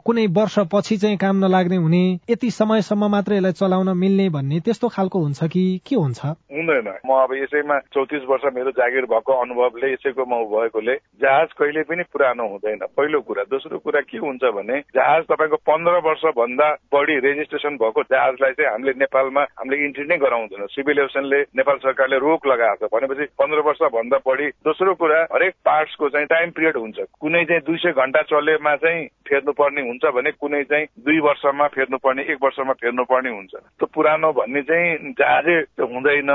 कुनै 0.06 0.25
वर्ष 0.27 0.60
पछि 0.72 0.98
चाहिँ 0.98 1.18
काम 1.18 1.36
नलाग्ने 1.46 1.75
हुने 1.75 2.20
यति 2.30 2.51
समयसम्म 2.51 3.08
मात्र 3.12 3.34
यसलाई 3.34 3.51
चलाउन 3.51 3.89
मिल्ने 3.98 4.30
भन्ने 4.30 4.60
त्यस्तो 4.60 4.88
खालको 4.88 5.20
हुन्छ 5.20 5.44
कि 5.44 5.82
के 5.88 5.96
हुन्छ? 5.96 6.25
हुँदैन। 6.25 6.88
म 7.06 7.10
अब 7.24 7.34
यसैमा 7.34 7.80
चौतिस 7.94 8.24
वर्ष 8.30 8.44
मेरो 8.56 8.72
जागिर 8.72 9.06
भएको 9.06 9.34
अनुभवले 9.34 9.94
यसैको 9.94 10.25
म 10.25 10.44
भएकोले 10.51 10.96
जहाज 11.22 11.48
कहिले 11.60 11.84
पनि 11.84 12.04
पुरानो 12.13 12.48
हुँदैन। 12.48 12.80
पहिलो 12.98 13.22
कुरा। 13.22 13.44
दोस्रो 13.44 13.80
कुरा 13.80 14.01
के 14.01 14.18
हुन्छ 14.18 14.44
भने 14.44 14.80
जहाज 14.96 15.24
तपाईँको 15.24 15.56
पन्ध्र 15.56 16.01
वर्ष 16.08 16.24
भन्दा 16.38 16.68
बढी 16.94 17.20
रेजिस्ट्रेसन 17.20 17.77
भएको 17.77 18.04
जहाजलाई 18.04 18.51
चाहिँ 18.51 18.72
हामीले 18.72 18.94
नेपालमा 19.00 19.42
हामीले 19.42 19.86
इन्ट्री 19.86 20.06
नै 20.06 20.18
गराउँदैन। 20.18 20.66
सिभिल 20.68 21.00
एभिएसनले 21.00 21.42
नेपाल 21.56 21.77
सरकारले 21.77 22.18
रोक 22.18 22.48
लगाएको 22.48 22.88
छ। 22.88 22.92
भनेपछि 22.94 23.25
पन्ध्र 23.39 23.60
वर्ष 23.60 23.82
भन्दा 23.96 24.18
बढी। 24.27 24.48
दोस्रो 24.68 24.94
कुरा 24.94 25.22
हरेक 25.34 25.54
पार्ट्सको 25.66 26.10
चाहिँ 26.10 26.27
टाइम 26.27 26.50
पिरियड 26.51 26.77
हुन्छ। 26.77 26.98
कुनै 27.22 27.44
चाहिँ 27.46 27.62
दुई 27.62 27.77
सय 27.77 27.92
घन्टा 27.92 28.22
चलेमा 28.22 28.75
चाहिँ 28.75 29.08
फेर्नुपर्ने 29.27 29.82
हुन्छ 29.88 30.06
भने 30.06 30.32
कुनै 30.32 30.63
चाहिँ 30.63 30.86
दुई 31.00 31.20
वर्षमा 31.20 31.67
फेर्नुपर्ने 31.67 32.22
एक 32.22 32.38
वर्षमा 32.44 32.74
फेर्नुपर्ने 32.74 33.29
हुन्छ। 33.29 33.53
त्यो 33.56 33.86
पुरानो 33.94 34.32
भन्ने 34.34 34.62
चाहिँ 34.62 35.13
जहाजै 35.20 35.58
हुँदैन। 35.82 36.32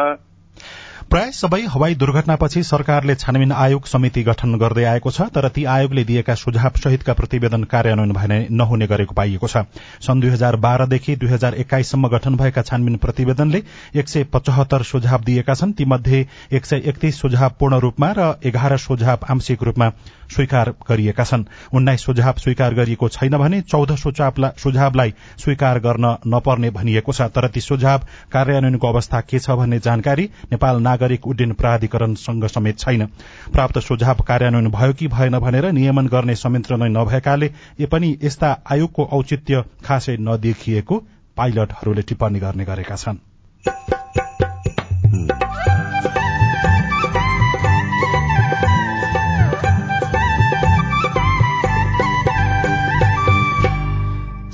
प्राय 1.12 1.31
सबै 1.37 1.61
हवाई 1.69 1.95
दुर्घटनापछि 1.95 2.62
सरकारले 2.64 3.14
छानबिन 3.14 3.50
आयोग 3.54 3.87
समिति 3.87 4.23
गठन 4.25 4.54
गर्दै 4.61 4.85
आएको 4.90 5.11
छ 5.11 5.25
तर 5.33 5.49
ती 5.49 5.64
आयोगले 5.73 6.04
दिएका 6.11 6.35
सुझाव 6.35 6.78
सहितका 6.85 7.12
प्रतिवेदन 7.14 7.64
कार्यान्वयन 7.73 8.33
नहुने 8.52 8.87
गरेको 8.92 9.14
पाइएको 9.14 9.47
छ। 9.47 9.64
सन् 10.00 10.21
दुई 10.21 10.31
हजार 10.31 10.57
बाह्रदेखि 10.59 11.16
दुई 11.16 11.28
हजार 11.31 11.54
एक्काइससम्म 11.57 12.09
गठन 12.09 12.37
भएका 12.37 12.62
छानबिन 12.62 12.97
प्रतिवेदनले 13.04 13.62
एक 13.95 14.09
सय 14.09 14.25
पचहत्तर 14.33 14.83
सुझाव 14.92 15.21
दिएका 15.25 15.54
छन्। 15.54 15.73
तीमध्ये 15.75 16.26
एक 16.52 16.66
सय 16.66 16.83
एकतीस 16.87 17.21
सुझाव 17.21 17.50
पूर्ण 17.61 17.81
रूपमा 17.85 18.12
र 18.19 18.33
एघार 18.45 18.76
सुझाव 18.78 19.28
आंशिक 19.31 19.62
रूपमा 19.62 19.90
स्वीकार 20.33 20.73
गरिएका 20.88 21.25
छन्। 21.25 21.45
उन्नाइस 21.75 22.04
सुझाव 22.04 22.40
स्वीकार 22.40 22.75
गरिएको 22.75 23.09
छैन 23.11 23.37
भने 23.37 23.61
चौध 23.69 23.95
सुझावलाई 23.99 25.14
स्वीकार 25.38 25.78
गर्न 25.81 26.16
नपर्ने 26.26 26.71
भनिएको 26.73 27.12
छ। 27.12 27.28
तर 27.28 27.49
ती 27.52 27.61
सुझाव 27.61 28.09
कार्यान्वयनको 28.33 28.88
अवस्था 28.88 29.21
के 29.21 29.38
छ 29.38 29.61
भन्ने 29.61 29.78
जानकारी 29.85 30.28
नेपाल 30.52 30.81
नागरिक 30.83 31.00
उड्डयन 31.02 31.52
प्राधिकरणसँग 31.52 32.47
समेत 32.47 32.78
छैन। 32.78 33.06
प्राप्त 33.52 33.78
सुझाव 33.78 34.23
कार्यान्वयन 34.26 34.68
भयो 34.68 34.92
कि 34.92 35.09
भएन 35.09 35.38
भनेर 35.38 35.73
नियमन 35.73 36.06
गर्ने 36.06 36.35
संयन्त्र 36.35 36.76
नै 36.76 36.88
नभएकाले 36.88 37.50
पनि 37.92 38.18
यस्ता 38.23 38.62
आयोगको 38.71 39.04
औचित्य 39.12 39.64
खासै 39.85 40.16
नदेखिएको 40.21 40.99
पाइलटहरूले 41.37 42.02
टिप्पणी 42.02 42.38
गर्ने 42.38 42.64
गरेका 42.64 42.97
छन्। 42.97 43.18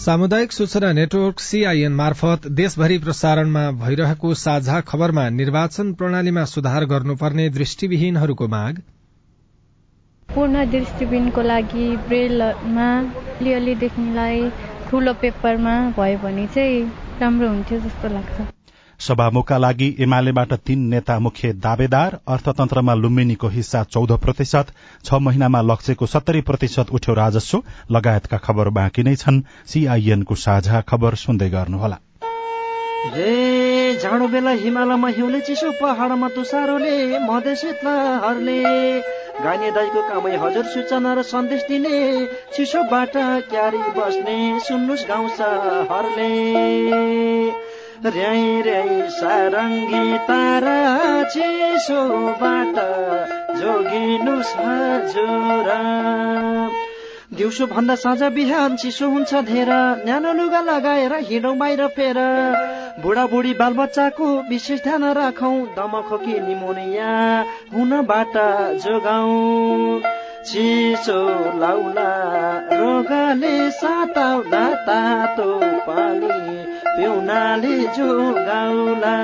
सामुदायिक 0.09 0.53
सूचना 0.53 0.91
नेटवर्क 0.93 1.41
सीआईएन 1.41 1.93
मार्फत 1.93 2.47
देशभरि 2.59 2.97
प्रसारणमा 2.99 3.65
भइरहेको 3.81 4.33
साझा 4.43 4.81
खबरमा 4.81 5.29
निर्वाचन 5.31 5.93
प्रणालीमा 5.93 6.45
सुधार 6.45 6.85
गर्नुपर्ने 6.85 7.49
दृष्टिविहीनहरूको 7.51 8.49
माग। 8.49 8.79
पूर्ण 10.29 10.65
दृष्टिविहीनको 10.71 11.43
लागि 11.43 11.87
ब्रेलमा 12.09 12.89
अलिअलि 13.37 13.75
देख्नेलाई 13.85 14.49
ठूलो 14.89 15.13
पेपरमा 15.13 15.75
भयो 15.99 16.19
भने 16.19 16.47
चाहिँ 16.55 16.85
राम्रो 17.21 17.49
हुन्थ्यो 17.49 17.81
जस्तो 17.81 18.09
लाग्छ। 18.09 18.49
सभामुखका 19.01 19.59
लागि 19.59 19.89
एमालेबाट 20.01 20.53
तीन 20.67 20.81
नेता 20.89 21.19
मुख्य 21.19 21.53
दावेदार 21.53 22.19
अर्थतन्त्रमा 22.29 22.95
लुम्बिनीको 22.95 23.49
हिस्सा 23.49 23.83
चौध 23.85 24.13
प्रतिशत 24.21 24.73
छ 25.05 25.21
महिनामा 25.21 25.61
लक्ष्यको 25.63 26.07
सत्तरी 26.07 26.41
प्रतिशत 26.41 26.91
उठ्यो 26.93 27.15
राजस्व 27.15 27.63
लगायतका 27.91 28.39
खबर 28.39 28.69
बाँकी 28.79 29.03
नै 29.03 29.15
छन्। 29.17 29.43
सीआईएनको 29.67 30.35
साझा 30.35 30.81
खबर 30.81 31.15
सुन्दै 31.15 31.49
गर्नुहोला। 31.51 31.99
जाडो 34.03 34.27
बेला 34.29 34.51
हिमालयमा 34.59 35.09
हिउँले 35.09 35.41
चिसो 35.41 35.71
पहाडमा 35.71 36.29
तुसारोले 36.29 37.19
मधेस 37.19 37.65
हर्ले 38.25 38.59
गाने 39.45 39.71
दाईको 39.71 40.03
कामै 40.03 40.37
हजुर 40.37 40.65
सूचना 40.75 41.15
र 41.15 41.23
सन्देश 41.23 41.63
दिने 41.69 41.97
चिसोबाट 42.57 43.15
क्यारी 43.51 43.83
बस्ने 43.97 44.39
सुन्नुहोस् 44.61 45.09
गाउँछ 45.09 45.41
हरले 45.91 46.31
र्याई 48.05 48.61
र्याई 48.63 49.01
सारङ्गी 49.11 50.19
तारा 50.27 50.75
चिसोबाट 51.33 52.77
जोगिनुहोस् 53.59 54.53
हजुर 54.59 55.69
दिउँसो 57.39 57.67
भन्दा 57.67 57.95
साँझ 57.95 58.23
बिहान 58.35 58.77
चिसो 58.77 59.09
हुन्छ 59.11 59.35
धेर 59.51 59.71
न्यानो 60.05 60.33
लुगा 60.33 60.61
लगाएर 60.61 61.15
हिँडौँ 61.29 61.57
बाहिर 61.59 61.87
फेर। 61.97 62.19
बुढाबुढी 63.03 63.53
बालबच्चाको 63.55 64.27
विशेष 64.49 64.83
ध्यान 64.83 65.05
राखौँ 65.19 65.59
दमखोकी 65.77 66.39
निमोनिया 66.47 67.11
हुनबाट 67.75 68.35
जोगाउँ। 68.85 70.01
चिसो 70.47 71.21
लाउला 71.61 72.11
रोगले 72.73 73.71
साताउला 73.71 74.65
तातो 74.87 75.51
पानी। 75.87 76.58
पिउनाले 76.99 77.77
जोगाउला। 77.97 79.17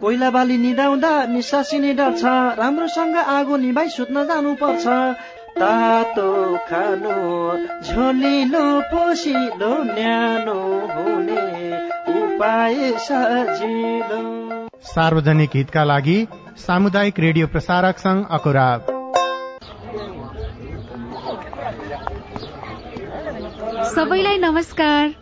कोइला 0.00 0.28
बाली 0.30 0.56
निदाउँदा 0.58 1.12
निसासिने 1.28 1.92
डर 1.94 2.12
छ 2.18 2.24
राम्रोसँग 2.58 3.16
आगो 3.16 3.56
निभाइ 3.56 3.88
सुत्न 3.96 4.24
जानु 4.28 4.54
पर्छ 4.62 4.86
तातो 5.52 6.30
खानु 6.68 7.16
झोलिलो 7.84 8.64
पोसिलो 8.88 9.72
न्यानो 9.84 10.58
हुने 10.94 11.44
उपाय 12.14 12.76
सजिलो। 13.06 14.22
सार्वजनिक 14.88 15.50
हितका 15.54 15.84
लागि 15.84 16.18
सामुदायिक 16.58 17.20
रेडियो 17.20 17.46
प्रसारक 17.48 17.98
संघ 17.98 18.24
अकुरा 18.30 18.68
सबैलाई 23.94 24.38
नमस्कार। 24.38 25.21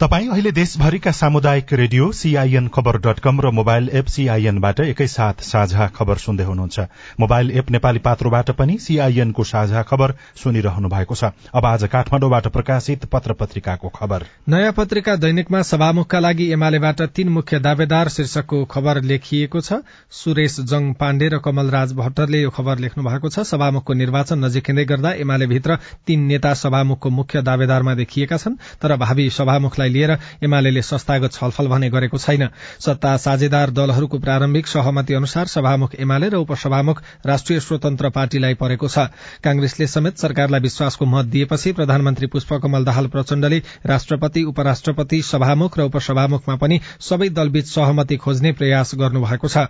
तपाई 0.00 0.26
अहिले 0.28 0.50
देशभरिका 0.52 1.10
सामुदायिक 1.10 1.72
radio 1.72 2.10
CIN 2.12 2.66
khabar 2.68 2.96
dot 2.96 3.18
com 3.20 3.40
र 3.40 3.50
मोबाइल 3.50 3.88
एप 3.98 4.06
सीआईएनबाट 4.06 4.80
एकैसाथ 4.80 5.40
साझा 5.42 5.86
खबर 5.88 6.16
सुन्दै 6.16 6.44
हुनुहुन्छ। 6.44 6.80
मोबाइल 7.20 7.50
एप 7.50 7.70
नेपाली 7.70 7.98
पात्रोबाट 7.98 8.50
पनि 8.54 8.76
सीआईएनको 8.78 9.44
साझा 9.44 9.82
खबर 9.82 10.14
सुनिरहनु 10.38 10.88
भएको 10.88 11.14
छ। 11.14 11.24
अब 11.50 11.66
आज 11.66 11.84
काठमाडौँबाट 11.90 12.46
प्रकाशित 12.48 13.04
पत्र 13.04 13.32
पत्रिकाको 13.32 13.88
खबर। 13.88 14.26
नयाँ 14.48 14.72
पत्रिका 14.72 15.16
दैनिकमा 15.16 15.62
सभामुखका 15.64 16.18
लागि 16.18 16.46
एमालेबाट 16.52 17.02
तीन 17.10 17.28
मुख्य 17.30 17.58
दावेदार 17.58 18.08
शीर्षकको 18.08 18.64
खबर 18.66 19.02
लेखिएको 19.02 19.60
छ। 19.60 19.82
सुरेश 20.12 20.60
जङ 20.62 20.92
पाण्डे 20.94 21.28
र 21.28 21.38
कमलराज 21.40 21.92
भट्टरले 21.94 22.42
यो 22.42 22.54
खबर 22.54 22.78
लेख्नु 22.78 23.02
भएको 23.02 23.28
छ। 23.28 23.46
सभामुखको 23.50 23.98
निर्वाचन 23.98 24.44
नजिकिँदै 24.44 24.84
गर्दा 24.84 25.12
एमाले 25.26 25.46
भित्र 25.48 25.78
तीन 26.06 26.30
नेता 26.30 26.54
सभामुखको 26.54 27.10
मुख्य 27.10 27.42
दावेदारमा 27.42 27.94
देखिएका 27.96 28.36
छन्। 28.38 28.58
तर 28.78 28.96
भावी 28.98 29.28
सभामुखलाई 29.32 29.86
लिएर 29.88 30.18
एमाले 30.42 30.82
संस्थागत 30.82 31.32
छलफल 31.32 31.68
भने 31.68 31.90
गरेको 31.90 32.18
छैन। 32.18 32.48
सत्ता 32.80 33.16
साझेदार 33.16 33.70
दलहरूको 33.70 34.18
प्रारम्भिक 34.18 34.66
सहमति 34.66 35.14
अनुसार 35.14 35.46
सभामुख 35.46 35.94
एमाले 35.94 36.28
र 36.28 36.36
उपसभामुख 36.36 37.02
राष्ट्रिय 37.26 37.60
स्वतन्त्र 37.60 38.10
पार्टीलाई 38.10 38.54
परेको 38.54 38.88
छ। 38.88 38.98
कांग्रेसले 39.44 39.86
समेत 39.86 40.18
सरकारलाई 40.18 40.60
विश्वासको 40.60 41.06
मत 41.06 41.24
दिएपछि 41.26 41.72
प्रधानमन्त्री 41.72 42.26
पुष्पकमल 42.26 42.84
दाहाल 42.84 43.06
प्रचण्डले 43.06 43.62
राष्ट्रपति 43.86 44.42
उपराष्ट्रपति 44.44 45.22
सभामुख 45.22 45.78
र 45.78 45.82
उपसभामुखमा 45.82 46.56
पनि 46.56 46.80
सबै 47.00 47.28
दलबीच 47.28 47.66
सहमति 47.66 48.16
खोज्ने 48.16 48.52
प्रयास 48.52 48.94
गर्नुभएको 48.94 49.48
छ। 49.48 49.66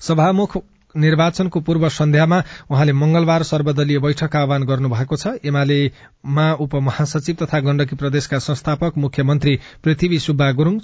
सभामुख 0.00 0.56
निर्वाचनको 0.94 1.60
पूर्व 1.60 1.88
सन्ध्यामा 1.90 2.42
उहाँले 2.70 2.92
मंगलबार 2.92 3.42
सर्वदलीय 3.42 3.98
बैठक 3.98 4.36
आह्वान 4.36 4.64
गर्नुभएको 4.64 5.16
छ। 5.16 5.26
एमालेमा 5.44 6.52
उपमहासचिव 6.60 7.36
तथा 7.42 7.60
गण्डकी 7.60 7.96
प्रदेशका 7.96 8.38
संस्थापक 8.40 8.98
मुख्यमन्त्री 8.98 9.58
पृथ्वी 9.84 10.18
सुब्बा 10.18 10.50
गुरूङ 10.52 10.78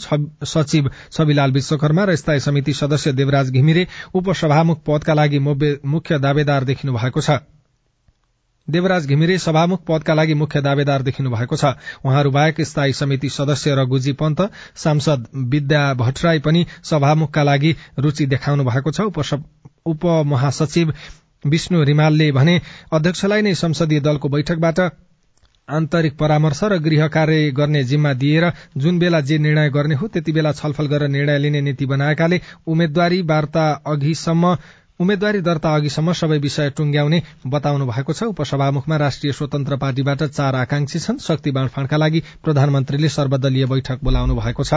सचिव 0.47 0.91
छविलाल 1.13 1.53
विश्वकर्मा 1.53 2.05
र 2.05 2.17
स्थायी 2.17 2.41
समिति 2.41 2.73
सदस्य 2.75 3.13
देवराज 3.13 3.51
घिमिरे 3.51 3.87
उपसभामुख 4.15 4.83
पदका 4.87 5.15
लागि 5.15 5.39
मुख्य 5.39 6.19
दावेदार 6.19 6.65
देखिनु 6.65 6.93
भएको 6.93 7.21
छ। 7.21 7.39
देवराज 8.69 9.07
घिमिरे 9.07 9.37
सभामुख 9.39 9.85
पदका 9.89 10.15
लागि 10.15 10.35
मुख्य 10.35 10.61
दावेदार 10.61 11.03
देखिनु 11.03 11.31
भएको 11.31 11.57
छ। 11.57 11.65
उहाँहरू 12.05 12.31
बाहेक 12.31 12.61
स्थायी 12.61 12.93
समिति 12.93 13.29
सदस्य 13.29 13.75
रघुजी 13.75 14.13
पन्त 14.13 14.41
सांसद 14.77 15.27
विद्या 15.49 15.83
भट्टराई 15.95 16.39
पनि 16.39 16.67
सभामुखका 16.85 17.43
लागि 17.43 17.75
रूचि 17.99 18.27
देखाउनु 18.27 18.65
भएको 18.65 18.91
छ 18.91 19.01
उपमहासचिव 19.89 20.93
विष्णु 21.45 21.83
रिमालले 21.85 22.31
भने 22.33 22.61
अध्यक्षलाई 22.93 23.43
नै 23.43 23.55
संसदीय 23.57 24.01
दलको 24.01 24.29
बैठकबाट 24.29 24.81
आन्तरिक 25.69 26.17
परामर्श 26.19 26.61
र 26.65 26.79
गृह 26.81 27.07
कार्य 27.09 27.51
गर्ने 27.53 27.83
जिम्मा 27.85 28.13
दिएर 28.21 28.51
जुन 28.77 28.99
बेला 28.99 29.21
जे 29.21 29.39
निर्णय 29.39 29.71
गर्ने 29.71 29.95
हो 29.95 30.07
त्यति 30.09 30.33
बेला 30.33 30.53
छलफल 30.53 30.87
गरेर 30.87 31.09
निर्णय 31.09 31.39
लिने 31.39 31.61
नीति 31.61 31.87
बनाएकाले 31.87 32.41
उम्मेद्वारी 32.67 33.21
वार्ता 33.23 33.71
अघिसम्म 33.87 34.57
उम्मेद्वारी 35.01 35.41
दर्ता 35.41 35.75
अघिसम्म 35.75 36.13
सबै 36.13 36.39
विषय 36.39 36.71
टुंग्याउने 36.77 37.23
बताउनु 37.47 37.87
भएको 37.87 38.13
छ। 38.13 38.23
उपसभामुखमा 38.33 38.97
राष्ट्रिय 38.97 39.33
स्वतन्त्र 39.33 39.77
पार्टीबाट 39.77 40.23
चार 40.25 40.55
आकांक्षी 40.57 40.99
छन्। 40.99 41.19
शक्ति 41.19 41.51
बाँडफाँडका 41.51 41.97
लागि 41.97 42.23
प्रधानमन्त्रीले 42.45 43.09
सर्वदलीय 43.09 43.67
बैठक 43.67 44.03
बोलाउनु 44.03 44.35
भएको 44.35 44.65
छ। 44.65 44.75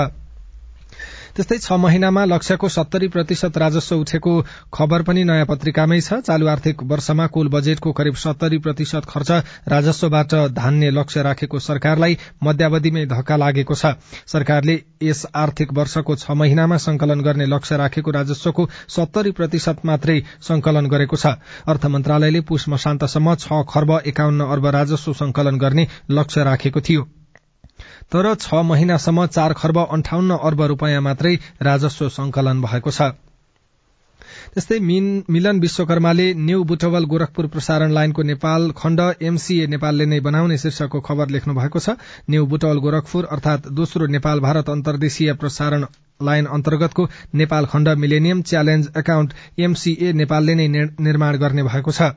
त्यस्तै 1.35 1.57
छ 1.57 1.71
महिनामा 1.79 2.23
लक्ष्यको 2.25 2.67
सत्तरी 2.69 3.07
प्रतिशत 3.07 3.57
राजस्व 3.57 3.95
उठेको 3.95 4.31
खबर 4.73 5.01
पनि 5.01 5.23
नयाँ 5.23 5.45
पत्रिकामै 5.45 5.99
छ। 6.01 6.19
चालू 6.21 6.47
आर्थिक 6.47 6.83
वर्षमा 6.83 7.27
कुल 7.27 7.47
बजेटको 7.49 7.91
करिब 7.91 8.15
सत्तरी 8.15 8.57
प्रतिशत 8.57 9.05
खर्च 9.07 9.31
राजस्वबाट 9.67 10.33
धान्ने 10.51 10.89
लक्ष्य 10.91 11.21
राखेको 11.23 11.59
सरकारलाई 11.61 12.17
मध्यावधिमै 12.43 13.05
धक्का 13.05 13.35
लागेको 13.37 13.75
छ। 13.75 13.93
सरकारले 14.27 14.75
यस 15.03 15.25
आर्थिक 15.35 15.73
वर्षको 15.73 16.15
छ 16.15 16.31
महिनामा 16.35 16.77
संकलन 16.79 17.21
गर्ने 17.21 17.45
लक्ष्य 17.47 17.77
राखेको 17.77 18.11
राजस्वको 18.11 18.67
सत्तरी 18.89 19.31
प्रतिशत 19.31 19.85
मात्रै 19.85 20.19
संकलन 20.41 20.87
गरेको 20.87 21.15
छ। 21.15 21.39
अर्थ 21.67 21.85
मन्त्रालयले 21.87 22.41
पुष 22.43 22.67
मशान्तसम्म 22.69 23.35
छ 23.37 23.63
खर्ब 23.69 23.97
एकाउन्न 24.05 24.51
अर्ब 24.51 24.65
राजस्व 24.77 25.13
संकलन 25.15 25.57
गर्ने 25.57 25.87
लक्ष्य 26.11 26.43
राखेको 26.43 26.81
थियो। 26.81 27.20
तर 28.11 28.33
छ 28.35 28.61
महिनासम्म 28.65 29.25
चार 29.27 29.53
खर्ब 29.55 29.77
अन्ठाउन्न 29.87 30.37
अर्ब 30.43 30.61
रूपियाँ 30.71 31.01
मात्रै 31.01 31.35
राजस्व 31.63 32.09
संकलन 32.11 32.61
भएको 32.61 32.91
छ। 32.91 33.11
त्यस्तै 34.53 34.77
मिलन 34.79 35.59
विश्वकर्माले 35.59 36.25
न्यू 36.37 36.63
बुटवल 36.63 37.05
गोरखपुर 37.11 37.47
प्रसारण 37.47 37.91
लाइनको 37.91 38.21
नेपाल 38.23 38.71
खण्ड 38.77 39.01
एमसीए 39.21 39.67
नेपालले 39.73 40.05
नै 40.05 40.19
बनाउने 40.19 40.57
शीर्षकको 40.57 40.99
खबर 41.01 41.29
लेख्नु 41.35 41.53
भएको 41.53 41.79
छ। 41.79 41.95
न्यू 42.29 42.45
बुटवल 42.45 42.79
गोरखपुर 42.79 43.25
अर्थात 43.31 43.67
दोस्रो 43.71 44.07
नेपाल 44.07 44.39
भारत 44.39 44.69
अन्तर्देशीय 44.69 45.33
प्रसारण 45.43 45.85
लाइन 46.21 46.45
अन्तर्गतको 46.57 47.07
नेपाल 47.35 47.65
खण्ड 47.65 47.89
मिलेनियम 47.97 48.41
च्यालेन्ज 48.49 48.91
एकाउण्ट 48.97 49.33
एमसीए 49.59 50.11
नेपालले 50.13 50.55
नै 50.55 50.67
निर्माण 50.99 51.37
गर्ने 51.37 51.63
भएको 51.63 51.91
छ। 51.91 52.11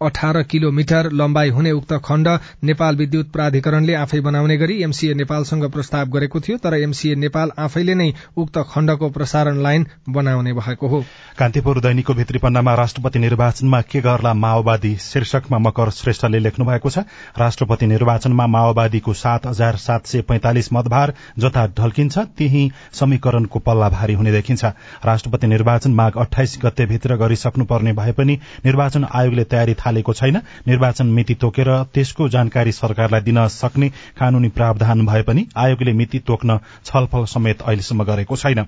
अठार 0.00 0.42
किलोमिटर 0.42 1.08
लम्बाई 1.12 1.50
हुने 1.50 1.70
उक्त 1.72 1.92
खण्ड 2.04 2.28
नेपाल 2.64 2.96
विद्युत 2.96 3.30
प्राधिकरणले 3.32 3.94
आफै 3.94 4.20
बनाउने 4.20 4.56
गरी 4.56 4.80
एमसीए 4.82 5.14
नेपालसँग 5.14 5.64
प्रस्ताव 5.70 6.08
गरेको 6.10 6.40
थियो 6.40 6.56
तर 6.58 6.74
एमसीए 6.74 7.14
नेपाल 7.16 7.50
आफैले 7.58 7.94
नै 7.94 8.08
उक्त 8.36 8.58
खण्डको 8.70 9.08
प्रसारण 9.10 9.60
लाइन 9.62 9.86
बनाउने 10.08 10.52
भएको 10.52 10.88
हो। 10.88 11.00
कान्तिपुर 11.38 11.80
दैनिकको 11.80 12.14
भित्री 12.14 12.38
पन्नामा 12.38 12.74
राष्ट्रपति 12.74 13.18
निर्वाचनमा 13.18 13.80
के 13.82 14.00
गर्ला 14.00 14.32
माओवादी 14.36 14.94
शीर्षकमा 15.00 15.58
मकर 15.58 15.90
श्रेष्ठले 15.90 16.38
लेख्नु 16.38 16.66
भएको 16.66 16.90
छ 16.90 17.04
राष्ट्रपति 17.38 17.86
निर्वाचनमा 17.86 18.46
माओवादीको 18.46 19.14
सात 19.14 19.46
हजार 19.46 19.76
सात 19.78 20.06
सय 20.06 20.22
पैंतालिस 20.28 20.72
मतभार 20.72 21.14
जता 21.38 21.66
ढल्किन्छ 21.78 22.18
त्यही 22.38 22.64
समीकरणको 22.94 23.58
पल्ला 23.60 23.88
भारी 23.90 24.14
हुने 24.14 24.32
देखिन्छ। 24.32 24.64
राष्ट्रपति 25.04 25.46
निर्वाचन 25.46 25.94
माघ 25.94 26.12
अठाइस 26.18 26.58
गते 26.64 26.86
भित्र 26.86 27.16
गरिसक्नुपर्ने 27.16 27.92
भए 27.92 28.12
पनि 28.14 28.38
निर्वाचन 28.64 29.06
आयोगले 29.12 29.44
तयारी 29.44 29.74
थालेको 29.90 30.12
छैन। 30.14 30.40
निर्वाचन 30.68 31.06
मिति 31.10 31.34
तोकेर 31.34 31.68
त्यसको 31.94 32.28
जानकारी 32.28 32.72
सरकारलाई 32.72 33.20
दिन 33.22 33.46
सक्ने 33.50 33.88
कानूनी 34.18 34.48
प्रावधान 34.54 35.06
भए 35.06 35.22
पनि 35.22 35.46
आयोगले 35.58 35.92
मिति 35.92 36.18
तोक्न 36.26 36.58
छलफल 36.84 37.24
समेत 37.26 37.62
अहिलेसम्म 37.62 38.04
गरेको 38.04 38.36
छैन। 38.36 38.66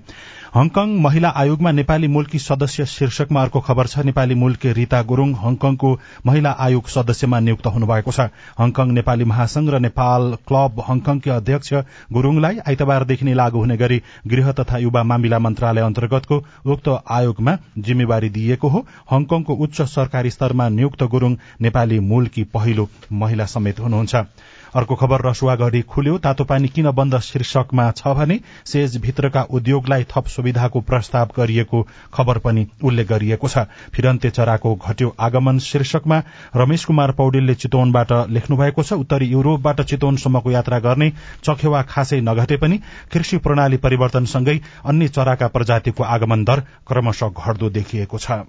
हङकङ 0.53 0.89
महिला 1.01 1.29
आयोगमा 1.35 1.71
नेपाली 1.71 2.07
मूलकी 2.07 2.39
सदस्य 2.39 2.85
शीर्षकमा 2.85 3.41
अर्को 3.41 3.59
खबर 3.59 3.87
छ। 3.87 4.05
नेपाली 4.05 4.35
मूलकी 4.35 4.73
रीता 4.73 5.01
गुरूङ 5.03 5.31
हङकङको 5.35 5.89
महिला 6.25 6.51
आयोग 6.65 6.87
सदस्यमा 6.87 7.39
नियुक्त 7.39 7.67
हुनुभएको 7.67 8.11
छ। 8.11 8.27
हङकङ 8.59 8.91
नेपाली 8.93 9.25
महासंघ 9.25 9.69
र 9.69 9.79
नेपाल 9.79 10.37
क्लब 10.45 10.83
हङकङकी 10.89 11.29
अध्यक्ष 11.37 11.73
गुरूङलाई 12.13 12.59
आइतबारदेखि 12.69 13.25
नै 13.25 13.33
लागू 13.33 13.59
हुने 13.59 13.77
गरी 13.77 14.01
गृह 14.27 14.51
तथा 14.53 14.77
युवा 14.77 15.03
मामिला 15.03 15.39
मन्त्रालय 15.39 15.81
अन्तर्गतको 15.81 16.43
उक्त 16.69 16.87
आयोगमा 17.09 17.57
जिम्मेवारी 17.79 18.29
दिइएको 18.29 18.67
हो। 18.69 18.85
हङकङको 19.11 19.53
उच्च 19.57 19.81
सरकारी 19.89 20.29
स्तरमा 20.29 20.69
नियुक्त 20.69 21.03
गुरूङ 21.09 21.37
नेपाली 21.61 21.99
मूलकी 22.13 22.43
पहिलो 22.53 22.89
महिला 23.11 23.45
समेत 23.49 23.79
हुनुहुन्छ। 23.79 24.15
अर्को 24.75 24.95
खबर 24.95 25.21
रसुवागढ़ी 25.21 25.81
खुल्यो। 25.83 26.17
तातो 26.19 26.43
पानी 26.43 26.67
किन 26.69 26.89
बन्द 26.93 27.19
शीर्षकमा 27.21 27.89
छ 27.93 28.13
भने 28.15 28.39
सेज 28.65 28.97
भित्रका 29.01 29.41
उद्योगलाई 29.51 30.03
थप 30.11 30.27
सुविधाको 30.27 30.81
प्रस्ताव 30.83 31.29
गरिएको 31.37 31.81
खबर 32.13 32.37
पनि 32.39 32.67
उल्लेख 32.83 33.07
गरिएको 33.09 33.47
छ। 33.47 33.65
फिरन्ते 33.93 34.29
चराको 34.31 34.75
घट्यो 34.77 35.15
आगमन 35.19 35.59
शीर्षकमा 35.61 36.21
रमेश 36.55 36.85
कुमार 36.85 37.11
पौडेलले 37.13 37.55
चितवनबाट 37.55 38.11
लेख्नु 38.29 38.57
भएको 38.57 38.83
छ 38.83 38.93
उत्तरी 39.03 39.25
युरोपबाट 39.27 39.81
चितवनसम्मको 39.83 40.51
यात्रा 40.51 40.79
गर्ने 40.79 41.11
चखेवा 41.43 41.81
खासै 41.89 42.21
नघटे 42.21 42.57
पनि 42.57 42.79
कृषि 43.13 43.37
प्रणाली 43.39 43.77
परिवर्तनसँगै 43.79 44.59
अन्य 44.85 45.07
चराका 45.09 45.47
प्रजातिको 45.49 46.03
आगमन 46.05 46.43
दर 46.43 46.59
क्रमशः 46.87 47.29
घट्दो 47.29 47.69
देखिएको 47.69 48.17
छ। 48.17 48.41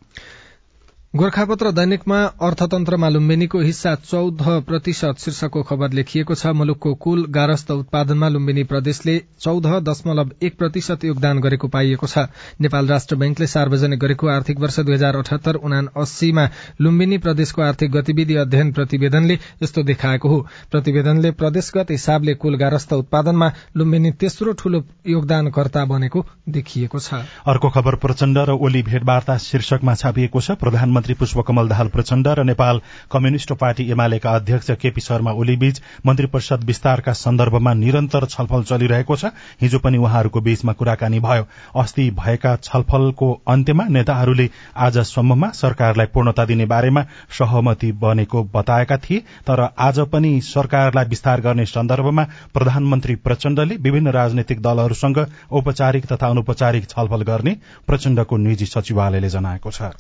गोर्खापत्र 1.15 1.71
दैनिकमा 1.71 2.17
अर्थतन्त्रमा 2.43 3.09
लुम्बिनीको 3.09 3.59
हिस्सा 3.61 3.95
चौध 3.97 4.41
प्रतिशत 4.67 5.19
शीर्षकको 5.19 5.63
खबर 5.63 5.93
लेखिएको 5.95 6.35
छ। 6.35 6.47
मुलुकको 6.53 6.95
कुल 6.97 7.25
गारस्थ 7.31 7.71
उत्पादनमा 7.71 8.29
लुम्बिनी 8.29 8.65
प्रदेशले 8.65 9.15
चौध 9.41 9.67
दशमलव 9.87 10.31
एक 10.43 10.57
प्रतिशत 10.59 11.05
योगदान 11.05 11.41
गरेको 11.41 11.69
पाइएको 11.69 12.07
छ। 12.07 12.27
नेपाल 12.61 12.89
राष्ट्र 12.89 13.17
बैंकले 13.17 13.47
सार्वजनिक 13.47 14.01
गरेको 14.01 14.29
आर्थिक 14.29 14.59
वर्ष 14.59 14.81
दुई 14.81 14.95
हजार 14.95 15.17
अठहत्तर 15.17 15.55
उना 15.63 15.79
अस्सीमा 16.03 16.49
लुम्बिनी 16.81 17.19
प्रदेशको 17.19 17.63
आर्थिक 17.63 17.93
गतिविधि 17.93 18.35
अध्ययन 18.43 18.73
प्रतिवेदनले 18.73 19.39
यस्तो 19.63 19.83
देखाएको 19.85 20.29
हो। 20.29 20.41
प्रतिवेदनले 20.73 21.31
प्रदेशगत 21.39 21.91
हिसाबले 21.91 22.35
कुल 22.43 22.57
गारस्थ 22.57 22.93
उत्पादनमा 22.95 23.53
लुम्बिनी 23.77 24.13
तेस्रो 24.19 24.53
ठूलो 24.59 24.83
योगदानकर्ता 25.15 25.85
बनेको 25.85 26.27
देखिएको 26.51 26.99
छ। 26.99 27.23
अर्को 27.47 27.71
खबर 27.71 28.03
प्रचण्ड 28.03 28.39
र 28.41 28.59
ओली 28.59 28.83
भेटवार्ता 28.83 29.39
शीर्षकमा 29.39 29.95
छापिएको 29.95 30.41
छ। 30.41 30.59
प्रधानमन्त्री 30.59 31.03
मन्त्री 31.05 31.15
पुष्पकमल 31.15 31.69
दाहाल 31.69 31.89
प्रचण्ड 31.93 32.29
र 32.29 32.43
नेपाल 32.45 32.81
कम्युनिष्ट 33.13 33.53
पार्टी 33.61 33.85
एमालेका 33.93 34.31
अध्यक्ष 34.33 34.71
केपी 34.81 35.01
शर्मा 35.01 35.33
ओलीबीच 35.37 35.81
मन्त्री 36.07 36.27
परिषद 36.27 36.65
विस्तारका 36.65 37.13
सन्दर्भमा 37.15 37.73
निरन्तर 37.75 38.25
छलफल 38.27 38.63
चलिरहेको 38.65 39.17
छ। 39.17 39.29
हिजो 39.61 39.79
पनि 39.79 39.99
उहाँहरूको 39.99 40.41
बीचमा 40.41 40.73
कुराकानी 40.73 41.21
भयो। 41.21 41.45
अस्ति 41.77 42.09
भएका 42.17 42.55
छलफलको 42.65 43.29
अन्त्यमा 43.47 43.85
नेताहरूले 43.91 44.49
आजसम्ममा 44.79 45.51
सरकारलाई 45.53 46.07
पूर्णता 46.09 46.45
दिने 46.47 46.67
बारेमा 46.73 47.05
सहमति 47.31 47.93
बनेको 48.01 48.43
बताएका 48.55 48.97
थिए 48.99 49.21
तर 49.45 49.61
आज 49.79 50.01
पनि 50.09 50.33
सरकारलाई 50.43 51.05
विस्तार 51.07 51.41
गर्ने 51.41 51.67
सन्दर्भमा 51.69 52.25
प्रधानमन्त्री 52.55 53.15
प्रचण्डले 53.21 53.77
विभिन्न 53.79 54.17
राजनैतिक 54.17 54.63
दलहरूसँग 54.63 55.25
औपचारिक 55.53 56.07
तथा 56.07 56.29
अनौपचारिक 56.29 56.89
छलफल 56.89 57.29
गर्ने 57.29 57.57
प्रचण्डको 57.87 58.37
निजी 58.41 58.67
सचिवालयले 58.67 59.29
जनाएको 59.29 59.71
छ। 59.71 59.93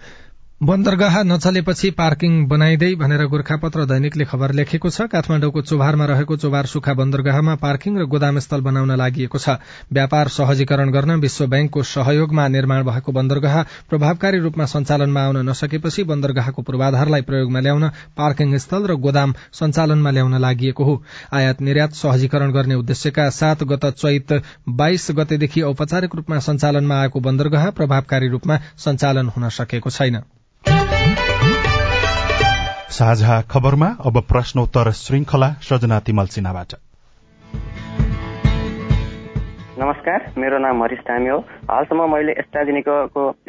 बन्दरगाह 0.62 1.16
नचलेपछि 1.22 1.88
पार्किङ 1.90 2.34
बनाइदै 2.48 2.88
भनेर 2.94 3.24
गोर्खापत्र 3.26 3.84
दैनिकले 3.84 4.24
खबर 4.24 4.52
लेखेको 4.54 4.90
छ। 4.90 5.06
काठमाडौँको 5.12 5.60
चोभारमा 5.60 6.04
रहेको 6.06 6.36
चोभार 6.36 6.66
सुखा 6.66 6.92
बन्दरगाहमा 6.94 7.54
पार्किङ 7.58 7.98
र 7.98 8.04
गोदामस्थल 8.06 8.60
बनाउन 8.62 8.94
लागि 8.96 9.26
छ। 9.34 9.56
व्यापार 9.92 10.28
सहजीकरण 10.30 10.90
गर्न 10.90 11.18
विश्व 11.20 11.46
ब्याङ्कको 11.46 11.82
सहयोगमा 11.84 12.46
निर्माण 12.48 12.84
भएको 12.84 13.12
बन्दरगाह 13.12 13.62
प्रभावकारी 13.90 14.38
रूपमा 14.38 14.64
सञ्चालनमा 14.64 15.20
आउन 15.20 15.38
नसकेपछि 15.48 16.04
बन्दरगाहको 16.04 16.62
पूर्वाधारलाई 16.62 17.22
प्रयोगमा 17.28 17.60
ल्याउन 17.60 17.88
पार्किङ 18.16 18.56
स्थल 18.56 18.86
र 18.86 18.96
गोदाम 18.96 19.34
सञ्चालनमा 19.52 20.10
ल्याउन 20.10 20.38
लागि 20.38 20.70
हो। 20.78 20.94
आयात 21.34 21.60
निर्यात 21.60 21.98
सहजीकरण 21.98 22.52
गर्ने 22.52 22.74
उद्देश्यका 22.74 23.28
सात 23.30 23.64
गत 23.64 23.84
चैत 23.98 24.32
बाइस 24.70 25.10
गतेदेखि 25.18 25.66
औपचारिक 25.66 26.14
रूपमा 26.14 26.38
सञ्चालनमा 26.46 27.00
आएको 27.00 27.20
बन्दरगाह 27.20 27.70
प्रभावकारी 27.74 28.28
रूपमा 28.28 28.60
सञ्चालन 28.78 29.34
हुन 29.36 29.48
सकेको 29.50 29.90
छैन। 29.90 30.22
साझा 32.94 33.40
खबरमा 33.50 33.86
अब 34.06 34.18
प्रश्नोत्तर 34.22 34.90
श्रृंखला 34.94 35.46
सजना 35.60 35.98
तिमल 36.00 36.26
सिन्हाबाट। 36.26 36.74
नमस्कार 39.78 40.18
मेरो 40.38 40.58
नाम 40.58 40.82
हरिश 40.82 40.98
तामी 40.98 41.28
हो। 41.28 41.38
हालसम्म 41.70 42.06
मैले 42.12 42.32
एस्ट्राजेनिको 42.32 42.94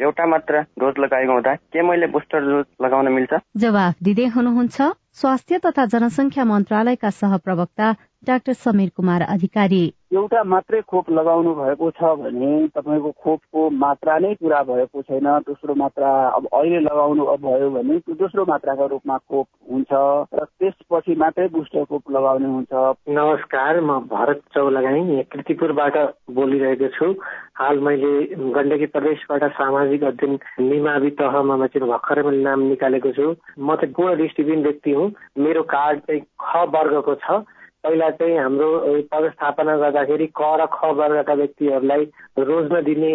एउटा 0.02 0.26
मात्र 0.26 0.62
डोज 0.80 0.94
लगाएको 0.98 1.32
हुँदा 1.32 1.54
के 1.54 1.82
मैले 1.82 2.06
बुस्टर 2.06 2.40
डोज 2.40 2.64
लगाउन 2.84 3.12
मिल्छ? 3.12 3.32
जवाफ 3.56 3.94
दिँदै 4.02 4.26
हुनुहुन्छ 4.36 4.78
स्वास्थ्य 5.20 5.58
तथा 5.66 5.84
जनसंख्या 5.86 6.44
मन्त्रालयका 6.44 7.10
सहप्रवक्ता 7.10 7.86
डाक्टर 8.24 8.52
समीर 8.54 8.90
कुमार 8.96 9.22
अधिकारी। 9.22 9.84
एउटा 10.12 10.42
मात्रै 10.44 10.80
खोप 10.80 11.10
लगाउनु 11.10 11.52
भएको 11.54 11.90
छ 11.90 12.10
भने 12.18 12.50
तपाईँको 12.74 13.10
खोपको 13.22 13.70
मात्रा 13.70 14.18
नै 14.18 14.32
पुरा 14.40 14.62
भएको 14.62 15.02
छैन 15.02 15.26
दोस्रो 15.46 15.74
मात्रा 15.74 16.10
अब 16.28 16.46
अहिले 16.52 16.80
लगाउनु 16.80 17.24
भयो 17.44 17.70
भने 17.70 17.98
त्यो 17.98 18.14
दोस्रो 18.14 18.44
मात्राको 18.48 18.86
रूपमा 18.86 19.16
खोप 19.18 19.46
हुन्छ 19.70 19.90
र 19.92 20.44
त्यसपछि 20.44 21.14
मात्रै 21.14 21.48
बुस्टर 21.48 21.84
खोप 21.84 22.10
लगाउने 22.10 22.46
हुन्छ। 22.46 22.72
नमस्कार 23.18 23.80
म 23.80 23.98
भरत 24.06 24.40
चौलगाई 24.54 25.22
कृतिपुरबाट 25.32 25.96
बोलिरहेको 26.38 26.88
छु। 26.96 27.12
हाल 27.58 27.78
मैले 27.80 28.14
गण्डकी 28.54 28.86
प्रदेशबाट 28.94 29.44
सामाजिक 29.58 30.04
अध्ययन 30.04 30.38
निमावि 30.70 31.10
तहमा 31.18 31.66
चाहिँ 31.66 31.88
भर्खरै 31.88 32.22
मैले 32.22 32.42
नाम 32.42 32.60
निकालेको 32.70 33.12
छु। 33.12 33.26
म 33.58 33.76
चाहिँ 33.76 33.92
पूर्ण 33.92 34.16
दृष्टिबिन 34.16 34.62
व्यक्ति 34.62 34.90
हुँ। 34.92 35.10
मेरो 35.44 35.62
कार्ड 35.74 36.00
चाहिँ 36.00 36.22
ख 36.40 36.64
वर्गको 36.74 37.14
छ। 37.14 37.42
पहिला 37.86 38.10
चाहिँ 38.10 38.38
हाम्रो 38.38 38.68
पदस्थापना 39.14 39.76
गर्दाखेरि 39.78 40.26
क 40.34 40.42
र 40.58 40.66
ख 40.66 40.90
वर्गका 40.98 41.34
व्यक्तिहरूलाई 41.34 42.04
रोज्न 42.42 42.82
दिने 42.82 43.12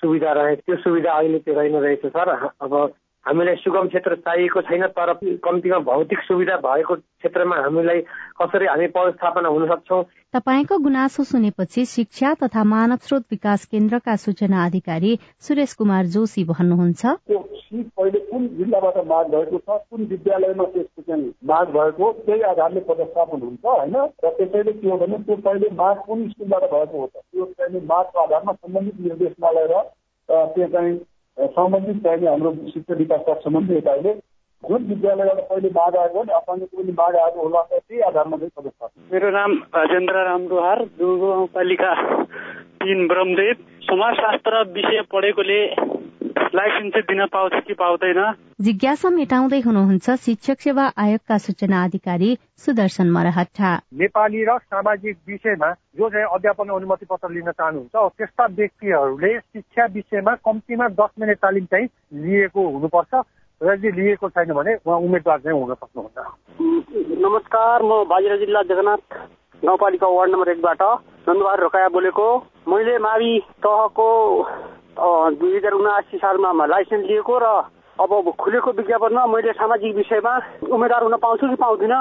सुविधा 0.00 0.32
रहे 0.32 0.56
त्यो 0.56 0.76
सुविधा 0.80 1.12
अहिले 1.12 1.38
चाहिँ 1.38 1.58
रहेन 1.58 1.76
रहेछ 1.76 2.06
सर। 2.08 2.28
अब 2.60 2.72
हामीलाई 3.26 3.56
सुगम 3.56 3.86
क्षेत्र 3.88 4.14
चाहिएको 4.16 4.60
छैन 4.62 4.86
तर 4.96 5.12
कम्तीमा 5.44 5.78
भौतिक 5.86 6.20
सुविधा 6.22 6.56
भएको 6.60 6.94
क्षेत्रमा 6.94 7.56
हामीलाई 7.56 8.00
कसरी 8.40 8.66
हामी 8.66 8.86
पदस्थापना 8.96 9.48
हुन 9.48 9.66
सक्छौ? 9.68 10.02
तपाईँको 10.34 10.78
गुनासो 10.78 11.24
सुनेपछि 11.24 11.84
शिक्षा 11.86 12.34
तथा 12.42 12.64
मानव 12.64 12.96
स्रोत 13.02 13.24
विकास 13.30 13.64
केन्द्रका 13.64 14.16
सूचना 14.16 14.64
अधिकारी 14.64 15.18
सुरेश 15.40 15.72
कुमार 15.74 16.04
जोशी 16.16 16.44
भन्नुहुन्छ। 16.44 17.16
पहिले 17.74 18.18
कुन 18.30 18.46
जिल्लाबाट 18.56 18.96
माग 19.06 19.26
भएको 19.30 19.58
छ 19.58 19.78
कुन 19.90 20.04
विद्यालयमा 20.10 20.64
त्यसको 20.74 21.02
चाहिँ 21.02 21.32
माग 21.44 21.66
भएको 21.76 22.12
त्यही 22.26 22.40
आधारले 22.52 22.80
पदस्थापन 22.90 23.40
हुन्छ 23.40 23.64
होइन? 23.64 23.96
र 24.24 24.30
त्यसैले 24.36 24.72
के 24.72 24.90
हो 24.90 24.96
भने 24.98 25.18
त्यो 25.24 25.36
पहिले 25.48 25.68
माग 25.80 25.96
कुन 26.06 26.28
स्कुलबाट 26.28 26.70
भएको 26.74 27.00
हो 27.00 27.06
त? 27.06 27.16
त्यो 27.32 27.44
चाहिँ 27.58 27.80
मागको 27.86 28.18
आधारमा 28.20 28.52
सम्बन्धित 28.52 29.00
निर्देशनालय 29.00 29.66
र 29.72 29.82
त्यो 30.28 30.66
चाहिँ 30.76 30.94
सम्बन्धित 31.38 32.02
चाहिने 32.02 32.26
हाम्रो 32.26 32.52
शिक्षा 32.54 32.94
विकास 32.94 33.20
सम्बन्धी 33.44 33.74
एकाइले 33.74 34.12
जुन 34.64 34.84
विद्यालयबाट 34.84 35.40
पहिले 35.48 35.68
माग 35.68 35.96
आएको 35.96 36.22
नि 36.22 36.66
पनि 36.66 36.92
माग 36.92 37.16
आएको 37.16 37.42
होला 37.42 37.62
त्यही 37.62 38.00
आधारमा 38.00 38.36
चाहिँ 38.36 38.50
पदस्थापन 38.56 39.14
मेरो 39.14 39.30
नाम 39.30 39.52
राजेन्द्र 39.74 40.24
रामदुहार 40.24 40.82
गाउँपालिका 41.00 41.94
तिन 42.84 43.06
ब्रह्मदेव। 43.06 43.54
समाजशास्त्र 43.82 44.62
विषय 44.72 45.00
पढेकोले 45.12 45.58
दिन 46.34 47.24
पाउँछ 47.26 47.52
कि 47.66 47.74
पाउँदैन? 47.74 48.20
जिज्ञासा 48.60 49.10
मेटाउँदै 49.10 49.60
हुनुहुन्छ 49.60 50.10
शिक्षक 50.10 50.60
सेवा 50.60 50.84
आयोगका 50.98 51.38
सूचना 51.38 51.82
अधिकारी 51.84 52.30
सुदर्शन 52.56 53.10
मरहट्टा। 53.10 53.70
नेपाली 53.94 54.44
र 54.44 54.58
सामाजिक 54.58 55.16
विषयमा 55.28 55.70
जो 55.98 56.08
चाहिँ 56.08 56.26
अध्यापन 56.34 56.68
अनुमति 56.68 57.06
पत्र 57.10 57.30
लिन 57.30 57.50
चाहनुहुन्छ 57.50 57.94
त्यस्ता 58.18 58.46
व्यक्तिहरूले 58.46 59.38
शिक्षा 59.38 59.84
विषयमा 59.94 60.34
कम्तीमा 60.34 60.88
दस 60.88 61.10
मिनट 61.20 61.38
तालिम 61.38 61.64
चाहिँ 61.64 61.86
लिएको 62.24 62.68
हुनुपर्छ 62.68 63.12
र 63.60 63.72
यदि 63.72 63.90
लिएको 63.90 64.28
छैन 64.28 64.52
भने 64.52 64.74
उहाँ 64.74 64.98
उम्मेद्वार 64.98 65.38
चाहिँ 65.38 65.60
हुन 65.60 65.74
सक्नुहुन्न 65.74 67.22
नमस्कार 67.24 67.82
म 67.82 68.04
बाजिरा 68.10 68.36
जिल्ला 68.36 68.62
जगन्नाथ 68.62 69.02
गाउँपालिका 69.62 70.06
वार्ड 70.06 70.30
नम्बर 70.32 70.48
एकबाट 70.50 70.82
नन्दबहादुर 71.28 71.62
रोकाया 71.62 71.88
बोलेको। 71.88 72.26
मैले 72.68 72.98
मावि 72.98 73.32
तहको 73.64 74.08
दुई 74.98 75.56
हजार 75.56 75.72
उनासी 75.72 76.16
सालमा 76.18 76.66
लाइसेन्स 76.66 77.06
लिएको 77.06 77.38
र 77.38 77.46
अब 77.98 78.10
खुलेको 78.40 78.70
विज्ञापनमा 78.72 79.26
मैले 79.26 79.52
सामाजिक 79.52 79.94
विषयमा 79.96 80.34
उम्मेद्वार 80.70 81.02
हुन 81.02 81.16
पाउँछु 81.16 81.48
कि 81.48 81.56
पाउँदिन? 81.56 81.94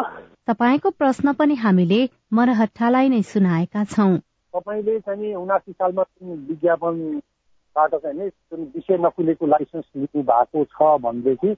तपाईँको 0.47 0.89
प्रश्न 0.89 1.34
पनि 1.34 1.56
हामीले 1.56 1.99
मरहट्टालाई 2.34 3.10
नै 3.10 3.21
सुनाएका 3.21 3.84
छौँ। 3.84 4.17
तपाईँले 4.53 4.99
चाहिँ 4.99 5.34
उनासी 5.36 5.71
सालमा 5.71 6.03
विज्ञापनबाट 6.23 7.95
चाहिँ 7.95 8.29
जुन 8.29 8.62
विषय 8.75 8.97
नखुलेको 8.97 9.45
लाइसेन्स 9.45 9.86
लिनु 9.95 10.23
भएको 10.23 10.63
छ 10.65 10.97
भनेदेखि 11.01 11.53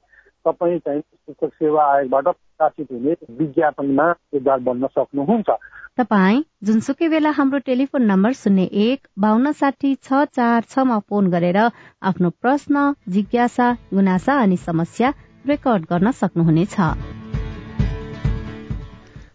तपाईँ 0.46 0.80
चाहिँ 0.80 1.02
शिक्षक 1.02 1.54
सेवा 1.54 1.84
आयोगबाट 1.96 2.28
प्रकाशित 2.60 2.88
हुने 2.92 3.16
विज्ञापनमा 3.38 4.10
उद्धार 4.34 4.60
बन्न 4.60 4.88
सक्नुहुन्छ। 4.88 5.50
तपाईँ 5.98 6.44
जुनसुकै 6.64 7.08
बेला 7.10 7.32
हाम्रो 7.32 7.60
टेलिफोन 7.66 8.04
नम्बर 8.04 8.32
शून्य 8.36 8.64
एक 8.86 9.08
बान्न 9.18 9.52
साठी 9.52 9.94
छ 9.96 10.24
चार 10.36 10.64
छमा 10.70 11.00
फोन 11.10 11.30
गरेर 11.32 11.60
आफ्नो 12.02 12.30
प्रश्न 12.42 12.92
जिज्ञासा 13.10 13.72
गुनासा 13.94 14.34
अनि 14.42 14.58
समस्या 14.58 15.14
रेकर्ड 15.48 15.86
गर्न 15.90 16.12
सक्नुहुनेछ। 16.12 16.76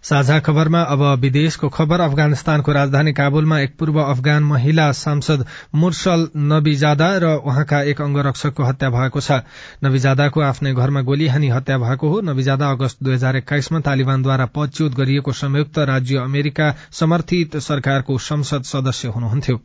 साझा 0.04 0.38
खबरमा 0.40 0.80
अब 0.82 1.02
विदेशको 1.20 1.68
खबर। 1.68 2.00
अफगानिस्तानको 2.00 2.72
राजधानी 2.72 3.12
काबुलमा 3.12 3.58
एक 3.60 3.76
पूर्व 3.78 4.00
अफगान 4.00 4.42
महिला 4.42 4.90
सांसद 4.92 5.44
मुर्सल 5.74 6.28
नबीजादा 6.36 7.08
र 7.18 7.34
उहाँका 7.44 7.82
एक 7.82 8.00
अंगरक्षकको 8.00 8.64
हत्या 8.64 8.90
भएको 8.90 9.20
छ। 9.20 9.40
नबीजादाको 9.84 10.40
आफ्नै 10.40 10.72
घरमा 10.74 11.00
गोली 11.00 11.26
हानी 11.26 11.48
हत्या 11.48 11.78
भएको 11.78 12.08
हो। 12.08 12.20
नबीजादा 12.20 12.70
अगस्त 12.70 13.02
दुई 13.02 13.14
हजार 13.14 13.36
एक्काइसमा 13.36 13.80
तालिबानद्वारा 13.80 14.46
पदच्युत 14.46 14.94
गरिएको 14.94 15.32
संयुक्त 15.32 15.78
राज्य 15.78 16.16
अमेरिका 16.16 16.74
समर्थित 16.92 17.56
सरकारको 17.56 18.18
संसद 18.18 18.62
सदस्य 18.64 19.08
हुनुहुन्थ्यो। 19.08 19.60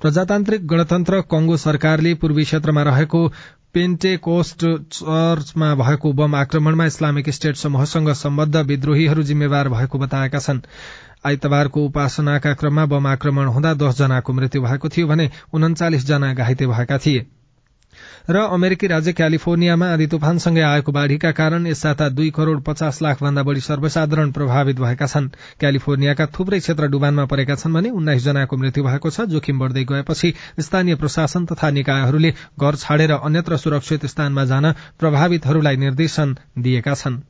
प्रजातान्त्रिक 0.00 0.66
गणतन्त्र 0.66 1.20
कंगो 1.30 1.56
सरकारले 1.56 2.14
पूर्वी 2.14 2.44
क्षेत्रमा 2.44 2.82
रहेको 2.82 3.20
पेन्टेकोस्ट 3.74 4.64
चर्चमा 4.92 5.74
भएको 5.74 6.12
बम 6.12 6.34
आक्रमणमा 6.34 6.84
इस्लामिक 6.86 7.30
स्टेट 7.30 7.56
समूहसँग 7.56 8.12
सम्बद्ध 8.20 8.56
विद्रोहीहरू 8.56 9.22
जिम्मेवार 9.22 9.68
भएको 9.68 9.98
बताएका 9.98 10.38
छन्। 10.38 10.60
आइतबारको 11.26 11.84
उपासनाका 11.84 12.52
क्रममा 12.54 12.84
बम 12.86 13.06
आक्रमण 13.06 13.46
हुँदा 13.46 13.74
दसजनाको 13.74 14.32
मृत्यु 14.32 14.62
भएको 14.62 14.88
थियो 14.88 15.06
भने 15.06 15.30
उन्चालिस 15.54 16.06
जना 16.06 16.32
घाइते 16.34 16.66
भएका 16.66 16.98
थिए। 16.98 17.26
र 18.28 18.36
अमेरिकी 18.52 18.86
राज्य 18.86 19.12
क्यालिफोर्नियामा 19.12 19.86
आधी 19.86 20.06
तुफानसँगै 20.06 20.62
आएको 20.62 20.92
बाढ़ीका 20.92 21.30
कारण 21.32 21.66
यस 21.66 21.82
साता 21.82 22.08
दुई 22.10 22.30
करोड़ 22.30 22.58
पचास 22.60 22.98
लाख 23.02 23.22
भन्दा 23.22 23.42
बढ़ी 23.42 23.60
सर्वसाधारण 23.60 24.32
प्रभावित 24.32 24.80
भएका 24.80 25.06
छन्। 25.06 25.28
क्यालिफोर्नियाका 25.60 26.26
थुप्रै 26.34 26.58
क्षेत्र 26.58 26.88
डुबानमा 26.88 27.24
परेका 27.24 27.54
छन् 27.54 27.74
भने 27.74 27.90
उन्नाइस 27.90 28.24
जनाको 28.24 28.56
मृत्यु 28.56 28.84
भएको 28.84 29.10
छ। 29.10 29.28
जोखिम 29.30 29.58
बढ़दै 29.58 29.84
गएपछि 29.84 30.32
स्थानीय 30.60 30.94
प्रशासन 30.96 31.46
तथा 31.46 31.70
निकायहरूले 31.70 32.34
घर 32.58 32.76
छाडेर 32.76 33.12
अन्यत्र 33.12 33.56
सुरक्षित 33.58 34.06
स्थानमा 34.06 34.44
जान 34.44 34.72
प्रभावितहरूलाई 34.98 35.76
निर्देशन 35.76 36.36
दिएका 36.58 36.94
छन्। 36.94 37.22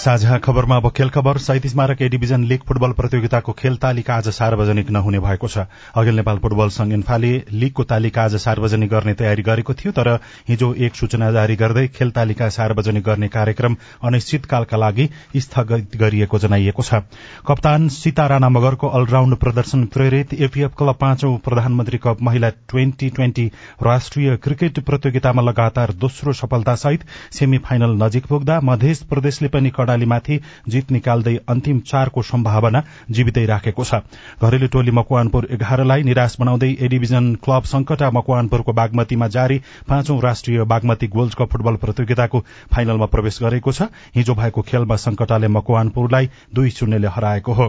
साझा 0.00 0.36
खबरमा 0.38 0.76
अब 0.76 0.88
खेल 0.96 1.08
खबर। 1.10 1.38
साहित्य 1.38 1.68
स्मारक 1.68 2.02
ए 2.02 2.08
डिभिजन 2.08 2.44
लीग 2.48 2.60
फुटबल 2.68 2.92
प्रतियोगिताको 2.92 3.52
खेल 3.52 3.74
तालिका 3.76 4.14
आज 4.14 4.28
सार्वजनिक 4.30 4.90
नहुने 4.90 5.18
भएको 5.20 5.48
छ। 5.48 5.64
अघिल 5.94 6.14
नेपाल 6.16 6.38
फुटबल 6.38 6.68
संघ 6.72 6.92
इन्फाले 6.92 7.32
लीगको 7.52 7.84
तालिका 7.84 8.22
आज 8.22 8.36
सार्वजनिक 8.40 8.90
गर्ने 8.90 9.14
तयारी 9.14 9.42
गरेको 9.42 9.74
थियो 9.74 9.92
तर 9.92 10.08
हिजो 10.48 10.72
एक 10.78 10.94
सूचना 10.96 11.30
जारी 11.32 11.56
गर्दै 11.56 11.86
खेल 11.90 12.10
तालिका 12.10 12.48
सार्वजनिक 12.48 13.04
गर्ने 13.04 13.28
कार्यक्रम 13.28 13.76
अनिश्चितकालका 14.02 14.76
लागि 14.76 15.08
स्थगित 15.38 15.96
गरिएको 15.96 16.38
जनाइएको 16.38 16.82
छ। 16.82 17.02
कप्तान 17.46 17.88
सीता 17.90 18.26
राणा 18.26 18.48
मगरको 18.48 18.88
अलराउण्ड 19.00 19.36
प्रदर्शन 19.36 19.84
प्रेरित 19.92 20.34
एपीएफ 20.40 20.74
क्लब 20.78 20.96
पाँचौं 21.00 21.36
प्रधानमन्त्री 21.44 21.98
कप 21.98 22.22
महिला 22.22 22.50
ट्वेन्टी 22.68 23.10
ट्वेन्टी 23.10 23.46
राष्ट्रिय 23.82 24.36
क्रिकेट 24.40 24.80
प्रतियोगितामा 24.86 25.42
लगातार 25.42 25.92
दोस्रो 26.00 26.32
सफलतासहित 26.40 27.06
सेमी 27.34 27.58
फाइनल 27.68 28.02
नजिक 28.02 28.26
पुग्दा 28.26 28.60
मध्य 28.64 28.94
प्रदेशले 29.10 29.48
पनि 29.50 29.70
कर्णालीमाथि 29.90 30.38
जित 30.68 30.90
निकाल्दै 30.92 31.36
अन्तिम 31.48 31.78
चारको 31.82 32.22
सम्भावना 32.22 32.82
जीवितै 33.10 33.44
राखेको 33.46 33.84
छ। 33.84 33.94
घरेलु 34.38 34.66
टोली 34.68 34.90
मकवानपुर 34.92 35.48
एघारलाई 35.50 36.02
निराश 36.02 36.36
बनाउँदै 36.40 36.70
ए 36.70 36.88
डिभिजन 36.88 37.34
क्लब 37.44 37.64
संकटा 37.66 38.10
मकवानपुरको 38.10 38.72
बागमतीमा 38.72 39.28
जारी 39.28 39.58
पाँचौं 39.88 40.20
राष्ट्रिय 40.22 40.64
बागमती 40.64 41.06
गोल्ड 41.08 41.34
कप 41.34 41.50
फुटबल 41.50 41.82
प्रतियोगिताको 41.82 42.38
फाइनलमा 42.70 43.06
प्रवेश 43.06 43.38
गरेको 43.42 43.72
छ। 43.72 43.90
हिजो 44.14 44.34
भएको 44.34 44.62
खेलमा 44.62 44.96
संकटाले 45.00 45.48
मकवानपुरलाई 45.50 46.30
दुई 46.54 46.70
शून्यले 46.70 47.08
हराएको 47.10 47.52
हो। 47.52 47.68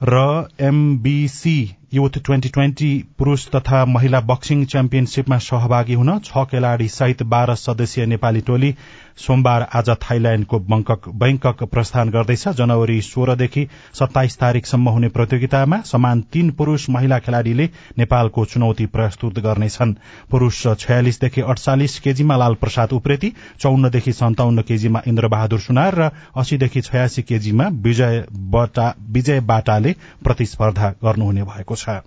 र 0.00 0.46
एमबीसी 0.62 1.58
युथ 1.94 2.18
ट्वेन्टी 2.24 2.48
ट्वेन्टी 2.48 2.90
पुरूष 3.18 3.46
तथा 3.48 3.84
महिला 3.84 4.20
बक्सिङ 4.20 4.64
च्याम्पियनशीपमा 4.64 5.38
सहभागी 5.42 5.94
हुन 5.94 6.18
छ 6.20 6.44
खेलाड़ी 6.50 6.88
सहित 6.88 7.22
बाह्र 7.24 7.54
सदस्यीय 7.56 8.06
नेपाली 8.06 8.40
टोली 8.40 8.70
सोमबार 9.18 9.66
आज 9.74 9.88
थाइल्याण्डको 10.00 10.58
बैंकक 10.58 11.62
प्रस्थान 11.64 12.10
गर्दैछ। 12.10 12.48
जनवरी 12.58 13.00
सोह्रदेखि 13.02 13.66
सत्ताइस 13.94 14.36
तारीकसम्म 14.38 14.88
हुने 14.88 15.08
प्रतियोगितामा 15.10 15.80
समान 15.86 16.20
तीन 16.32 16.50
पुरूष 16.58 16.88
महिला 16.90 17.18
खेलाड़ीले 17.18 17.68
नेपालको 17.98 18.44
चुनौती 18.44 18.86
प्रस्तुत 18.88 19.38
गर्नेछन्। 19.40 19.94
पुरूष 20.30 20.66
छयालिसदेखि 20.78 21.40
अडचालिस 21.42 21.98
केजीमा 22.00 22.36
लाल 22.36 22.54
प्रसाद 22.54 22.92
उप्रेती 22.92 23.32
चौन्नदेखि 23.60 24.12
सन्ताउन्न 24.14 24.62
केजीमा 24.62 25.02
इन्द्र 25.06 25.28
बहादुर 25.28 25.60
सुनार 25.60 25.94
र 25.94 26.10
अस्सीदेखि 26.36 26.80
छयासी 26.82 27.22
केजीमा 27.24 27.68
विजय 29.10 29.40
बाटाले 29.42 29.94
प्रतिस्पर्धा 30.24 30.90
गर्नुहुने 31.04 31.42
भएको 31.44 31.74
छ। 31.76 32.00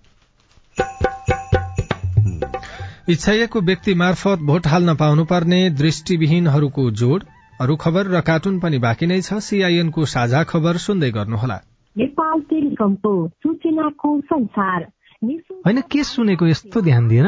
इच्छाइएको 3.10 3.62
व्यक्ति 3.62 3.94
मार्फत 3.94 4.40
भोट 4.40 4.68
हाल्न 4.68 4.96
पाउनुपर्ने 4.96 5.70
दृष्टिविहीनहरूको 5.70 6.92
जोड 6.92 7.24
अरू 7.62 7.76
खबर 7.76 8.08
र 8.08 8.22
कार्टुन 8.22 8.60
पनि 8.60 8.78
बाँकी 8.78 9.06
नै 9.06 9.22
छ। 9.22 9.34
सीआईएनको 9.34 10.06
साझा 10.06 10.44
खबर 10.44 10.78
सुन्दै 10.78 11.12
गर्नुहोला। 11.12 11.56
होइन 15.66 15.82
के 15.82 16.04
सुनेको 16.04 16.48
यस्तो 16.48 16.82
ध्यान 16.82 17.08
दिएर 17.08 17.28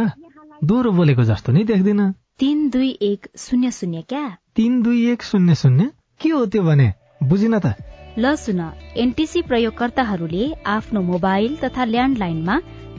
दोहोरो 0.64 0.92
बोलेको 0.92 1.24
जस्तो 1.24 1.52
नि 1.52 1.64
देख्दिन। 1.64 2.12
तिन 2.40 2.70
दुई 2.70 2.98
एक 3.02 3.28
शून्य 3.38 3.72
शून्य 3.72 4.02
क्या? 4.02 4.38
तिन 4.56 4.82
दुई 4.82 5.12
एक 5.12 5.24
शून्य 5.24 5.56
शून्य? 5.56 5.90
के 6.22 6.30
हो 6.30 6.46
त्यो 6.46 6.64
भने? 6.64 6.94
बुझिन 7.24 7.60
त। 7.60 7.76
ल 8.20 8.36
सुन 8.36 8.62
एनटिसी 8.98 9.42
प्रयोगकर्ताहरूले 9.42 10.54
आफ्नो 10.66 11.02
मोबाइल 11.02 11.56
तथा 11.56 11.86
ल्यान्डलाइनमा 11.86 12.60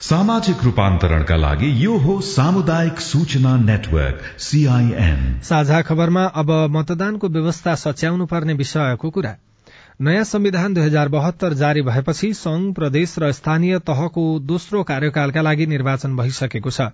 सामाजिक 0.00 0.62
रूपान्तरणका 0.64 1.36
लागि 1.36 1.84
यो 1.84 1.96
हो 1.98 2.20
सामुदायिक 2.20 3.00
सूचना 3.00 3.56
नेटवर्क 3.56 4.20
सीआईएन 4.38 5.40
साझा 5.42 5.80
खबरमा 5.82 6.24
अब 6.24 6.50
मतदानको 6.70 7.28
व्यवस्था 7.28 7.74
सच्याउनु 7.74 8.26
पर्ने 8.26 8.52
विषयको 8.52 9.10
कुरा। 9.10 9.34
नयाँ 10.00 10.24
संविधान 10.24 10.74
दुई 10.74 10.82
हजार 10.84 11.08
बहत्तर 11.08 11.52
जारी 11.52 11.80
भएपछि 11.82 12.32
संघ 12.34 12.74
प्रदेश 12.74 13.14
र 13.18 13.30
स्थानीय 13.32 13.78
तहको 13.78 14.22
दोस्रो 14.40 14.82
कार्यकालका 14.82 15.40
लागि 15.40 15.66
निर्वाचन 15.66 16.16
भइसकेको 16.16 16.70
छ। 16.70 16.86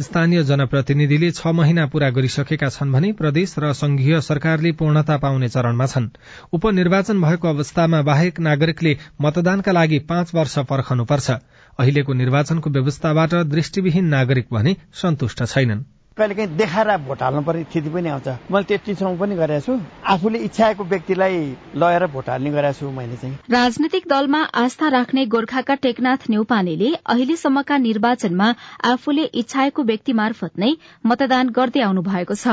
स्थानीय 0.00 0.42
जनप्रतिनिधिले 0.42 1.30
छ 1.30 1.46
महिना 1.54 1.86
पूरा 1.86 2.08
गरिसकेका 2.10 2.68
छन् 2.68 2.92
भने 2.92 3.12
प्रदेश 3.12 3.54
र 3.58 3.72
संघीय 3.72 4.20
सरकारले 4.20 4.72
पूर्णता 4.72 5.16
पाउने 5.16 5.48
चरणमा 5.48 5.86
छन्। 5.86 6.08
उपनिर्वाचन 6.52 7.22
भएको 7.22 7.48
अवस्थामा 7.48 8.02
बाहेक 8.02 8.40
नागरिकले 8.40 8.96
मतदानका 9.22 9.72
लागि 9.72 9.98
पाँच 10.10 10.34
वर्ष 10.34 10.58
पर्खनुपर्छ। 10.58 11.30
अहिलेको 11.78 12.12
निर्वाचनको 12.12 12.70
व्यवस्थाबाट 12.70 13.34
दृष्टिविहीन 13.54 14.06
नागरिक 14.06 14.46
भने 14.52 14.76
सन्तुष्ट 15.02 15.44
छैनन्। 15.44 15.84
कहिलेकाहीँ 16.18 16.56
देखाएर 16.56 16.96
भोट 17.06 17.22
हाल्नु 17.22 17.42
पर्ने 17.42 17.62
स्थिति 17.64 17.90
पनि 17.90 18.08
आउँछ। 18.08 18.28
मैले 18.50 18.64
त्यतिसम्म 18.64 19.16
पनि 19.18 19.34
गरेको 19.36 19.64
छु। 19.66 19.80
आफूले 20.06 20.38
इच्छाएको 20.38 20.84
व्यक्तिलाई 20.84 21.36
लगेर 21.76 22.06
भोट 22.10 22.28
हाल्ने 22.28 22.50
गरेको 22.50 22.78
छु 22.78 22.90
मैले 22.90 23.16
चाहिँ। 23.16 23.34
राजनैतिक 23.50 24.08
दलमा 24.08 24.42
आस्था 24.62 24.88
राख्ने 24.88 25.26
गोर्खाका 25.26 25.74
टेकनाथ 25.84 26.28
नेउपानेले 26.30 26.94
अहिलेसम्मका 27.06 27.76
निर्वाचनमा 27.78 28.54
आफूले 28.84 29.24
इच्छाएको 29.40 29.82
व्यक्ति 29.82 30.12
मार्फत 30.12 30.58
नै 30.58 30.72
मतदान 31.06 31.48
गर्दै 31.50 31.80
आउनु 31.80 32.02
भएको 32.02 32.34
छ। 32.34 32.48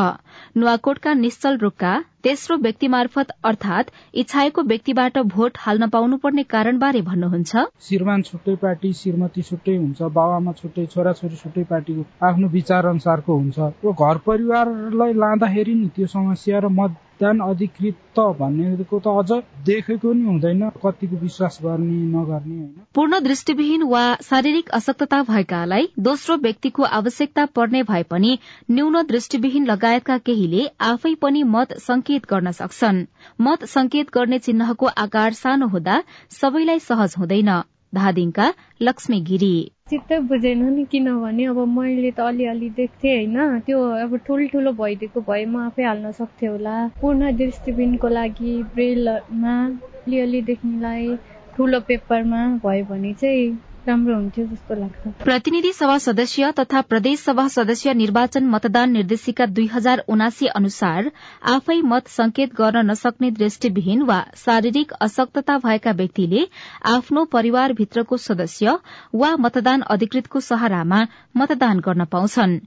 नुवाकोटका 0.57 1.13
निश्चल 1.15 1.57
रूखका 1.57 1.93
तेस्रो 2.25 2.55
व्यक्ति 2.57 2.87
मार्फत 2.87 3.31
अर्थात 3.45 3.89
इच्छाएको 4.13 4.61
व्यक्तिबाट 4.63 5.17
भोट 5.33 5.57
हाल्न 5.57 5.87
पाउनुपर्ने 5.89 6.43
कारणबारे 6.43 7.01
भन्नुहुन्छ। 7.01 7.65
श्रीमान 7.87 8.21
छुट्टै 8.21 8.55
पार्टी 8.63 8.93
श्रीमती 8.93 9.41
छुट्टै 9.41 9.75
हुन्छ 9.75 10.01
बाबामा 10.17 10.51
छुट्टै 10.57 10.85
छोराछोरी 10.93 11.35
छुट्टै 11.35 11.63
पार्टीको 11.69 12.05
आफ्नो 12.25 12.47
विचार 12.49 12.85
अनुसारको 12.87 13.37
हुन्छ। 13.37 13.57
घर 13.93 14.17
परिवारलाई 14.25 15.13
लाँदाखेरि 15.13 15.73
नि 15.75 15.87
त्यो 15.95 16.07
समस्या 16.09 16.59
र 16.59 16.73
मत 16.73 16.97
मतदान 17.15 17.39
अधिकृत 17.41 18.19
भन्नेको 18.39 18.99
त 18.99 19.07
अझ 19.09 19.65
देखेको 19.65 20.11
नि 20.13 20.23
हुँदैन 20.25 20.69
कतिको 20.83 21.17
विश्वास 21.17 21.59
गर्ने 21.63 21.99
नगर्ने 22.11 22.55
होइन। 22.55 22.85
पूर्ण 22.95 23.19
दृष्टिविहीन 23.19 23.83
वा 23.83 24.03
शारीरिक 24.21 24.69
अशक्तता 24.69 25.21
भएकालाई 25.23 25.87
दोस्रो 25.99 26.35
व्यक्तिको 26.37 26.83
आवश्यकता 26.99 27.45
पर्ने 27.55 27.83
भए 27.83 28.03
पनि 28.03 28.37
न्यून 28.71 29.01
दृष्टिविहीन 29.03 29.65
लगायतका 29.65 30.17
केहीले 30.17 30.67
आफै 30.81 31.13
पनि 31.21 31.43
मत 31.45 31.77
संकेत 31.79 32.25
गर्न 32.29 32.51
सक्छन्। 32.51 33.05
मत 33.41 33.65
संकेत 33.65 34.11
गर्ने 34.13 34.39
चिन्हको 34.39 34.85
आकार 34.97 35.33
सानो 35.33 35.67
हुँदा 35.67 36.01
सबैलाई 36.31 36.79
सहज 36.79 37.15
हुँदैन। 37.19 37.51
धादिङका 37.93 38.53
लक्ष्मी 38.81 39.21
गिरी 39.21 39.55
चित्तै 39.89 40.17
बुझेन 40.19 40.61
नि 40.75 40.83
किनभने 40.91 41.43
अब 41.45 41.57
मैले 41.69 42.11
त 42.11 42.19
अलिअलि 42.21 42.69
देख्थेँ 42.77 43.11
होइन। 43.15 43.59
त्यो 43.65 43.81
अब 43.97 44.15
ठुल्ठुलो 44.25 44.71
भइदिएको 44.79 45.21
भए 45.27 45.43
म 45.45 45.57
आफै 45.63 45.83
हाल्न 45.83 46.11
सक्थेँ 46.11 46.49
होला। 46.49 46.73
पूर्ण 47.01 47.29
दृष्टिबिनको 47.37 48.09
लागि 48.09 48.53
ब्रेलमा 48.73 49.53
अलिअलि 49.99 50.41
देख्नेलाई 50.41 51.15
ठुलो 51.53 51.79
पेपरमा 51.87 52.41
भयो 52.65 52.85
भने 52.85 53.13
चाहिँ 53.13 53.45
राम्रो 53.87 54.15
हुन्थ्यो 54.15 54.45
जस्तो 54.45 54.75
लाग्छ। 54.75 55.23
प्रतिनिधि 55.23 55.71
सभा 55.73 55.97
सदस्य 55.97 56.51
तथा 56.59 56.81
प्रदेश 56.81 57.19
सभा 57.19 57.47
सदस्य 57.47 57.93
निर्वाचन 57.93 58.45
मतदान 58.49 58.91
निर्देशिका 58.91 59.45
दुई 59.45 59.65
हजार 59.73 60.03
उनासी 60.07 60.47
अनुसार 60.59 61.11
आफै 61.53 61.77
मत 61.91 62.07
संकेत 62.07 62.55
गर्न 62.55 62.85
नसक्ने 62.91 63.31
दृष्टिविहीन 63.31 64.01
वा 64.01 64.19
शारीरिक 64.35 64.91
अशक्तता 65.07 65.57
भएका 65.57 65.91
व्यक्तिले 65.91 66.47
आफ्नो 66.93 67.25
परिवारभित्रको 67.35 68.17
सदस्य 68.17 68.77
वा 69.15 69.35
मतदान 69.37 69.81
अधिकृतको 69.97 70.39
सहारामा 70.39 71.05
मतदान 71.37 71.79
गर्न 71.79 72.05
पाउँछन्। 72.11 72.59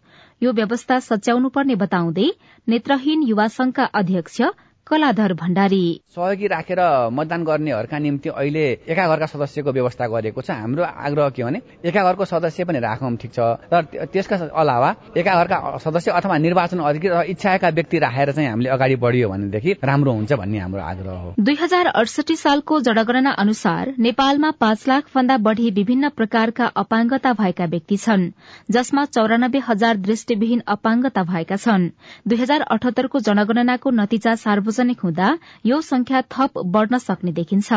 यो 0.42 0.52
व्यवस्था 0.52 0.98
सच्याउनुपर्ने 1.00 1.74
बताउँदै 1.74 2.30
नेत्रहीन 2.68 3.22
युवा 3.28 3.46
संघका 3.48 3.84
अध्यक्ष 4.00 4.40
कलाधर 4.88 5.32
भण्डारी। 5.34 5.84
सहयोगी 6.08 6.46
राखेर 6.48 6.80
मतदान 7.12 7.44
गर्नेहरूका 7.44 7.98
निम्ति 7.98 8.28
अहिले 8.30 8.66
एका 8.88 9.06
घरका 9.08 9.26
सदस्यको 9.26 9.72
व्यवस्था 9.72 10.06
गरेको 10.08 10.40
छ। 10.40 10.50
हाम्रो 10.50 10.84
आग्रह 10.84 11.28
के 11.30 11.42
भने 11.44 11.60
एका 11.84 12.02
घरको 12.02 12.24
सदस्य 12.24 12.64
पनि 12.64 12.78
राखौँ 12.80 13.16
ठिक 13.16 13.32
छ। 13.32 13.38
र 13.72 14.06
त्यसका 14.08 14.36
अलावा 14.56 14.94
एका 15.16 15.32
घरका 15.34 15.58
सदस्य 15.78 16.10
अथवा 16.10 16.38
निर्वाचन 16.38 16.78
अधिकृत 16.80 17.12
इच्छाका 17.28 17.68
व्यक्ति 17.68 17.98
राखेर 17.98 18.32
चाहिँ 18.32 18.48
हामीले 18.48 18.68
अगाडि 18.70 18.96
बढियो 18.96 19.28
भनेदेखि 19.28 19.76
राम्रो 19.84 20.12
हुन्छ 20.12 20.32
भन्ने 20.32 20.58
हाम्रो 20.58 20.82
आग्रह 20.82 21.12
हो। 21.12 21.34
दुई 21.38 21.56
हजार 21.60 21.86
अडसठी 21.92 22.36
सालको 22.36 22.80
जनगणना 22.80 23.30
अनुसार 23.38 23.94
नेपालमा 23.98 24.50
पाँच 24.60 24.88
लाख 24.88 25.04
भन्दा 25.14 25.36
बढ़ी 25.38 25.70
विभिन्न 25.70 26.08
प्रकारका 26.16 26.66
अपाङ्गता 26.76 27.32
भएका 27.32 27.64
व्यक्ति 27.66 27.96
छन् 27.98 28.30
जसमा 28.70 29.04
चौरानब्बे 29.04 29.58
हजार 29.68 29.96
दृष्टिविहीन 29.98 30.62
अपाङ्गता 30.66 31.22
भएका 31.24 31.56
छन्। 31.58 31.88
दुई 32.28 32.38
हजार 32.38 32.60
अठहत्तरको 32.70 33.20
जनगणनाको 33.20 33.90
नतिजा 33.92 34.34
सार्वजनिक 34.38 34.76
सार्वजनिक 34.78 35.00
हुँदा 35.00 35.28
यो 35.66 35.80
संख्या 35.80 36.20
थप 36.32 36.58
बढ़न 36.74 36.98
सक्ने 36.98 37.32
देखिन्छ। 37.32 37.72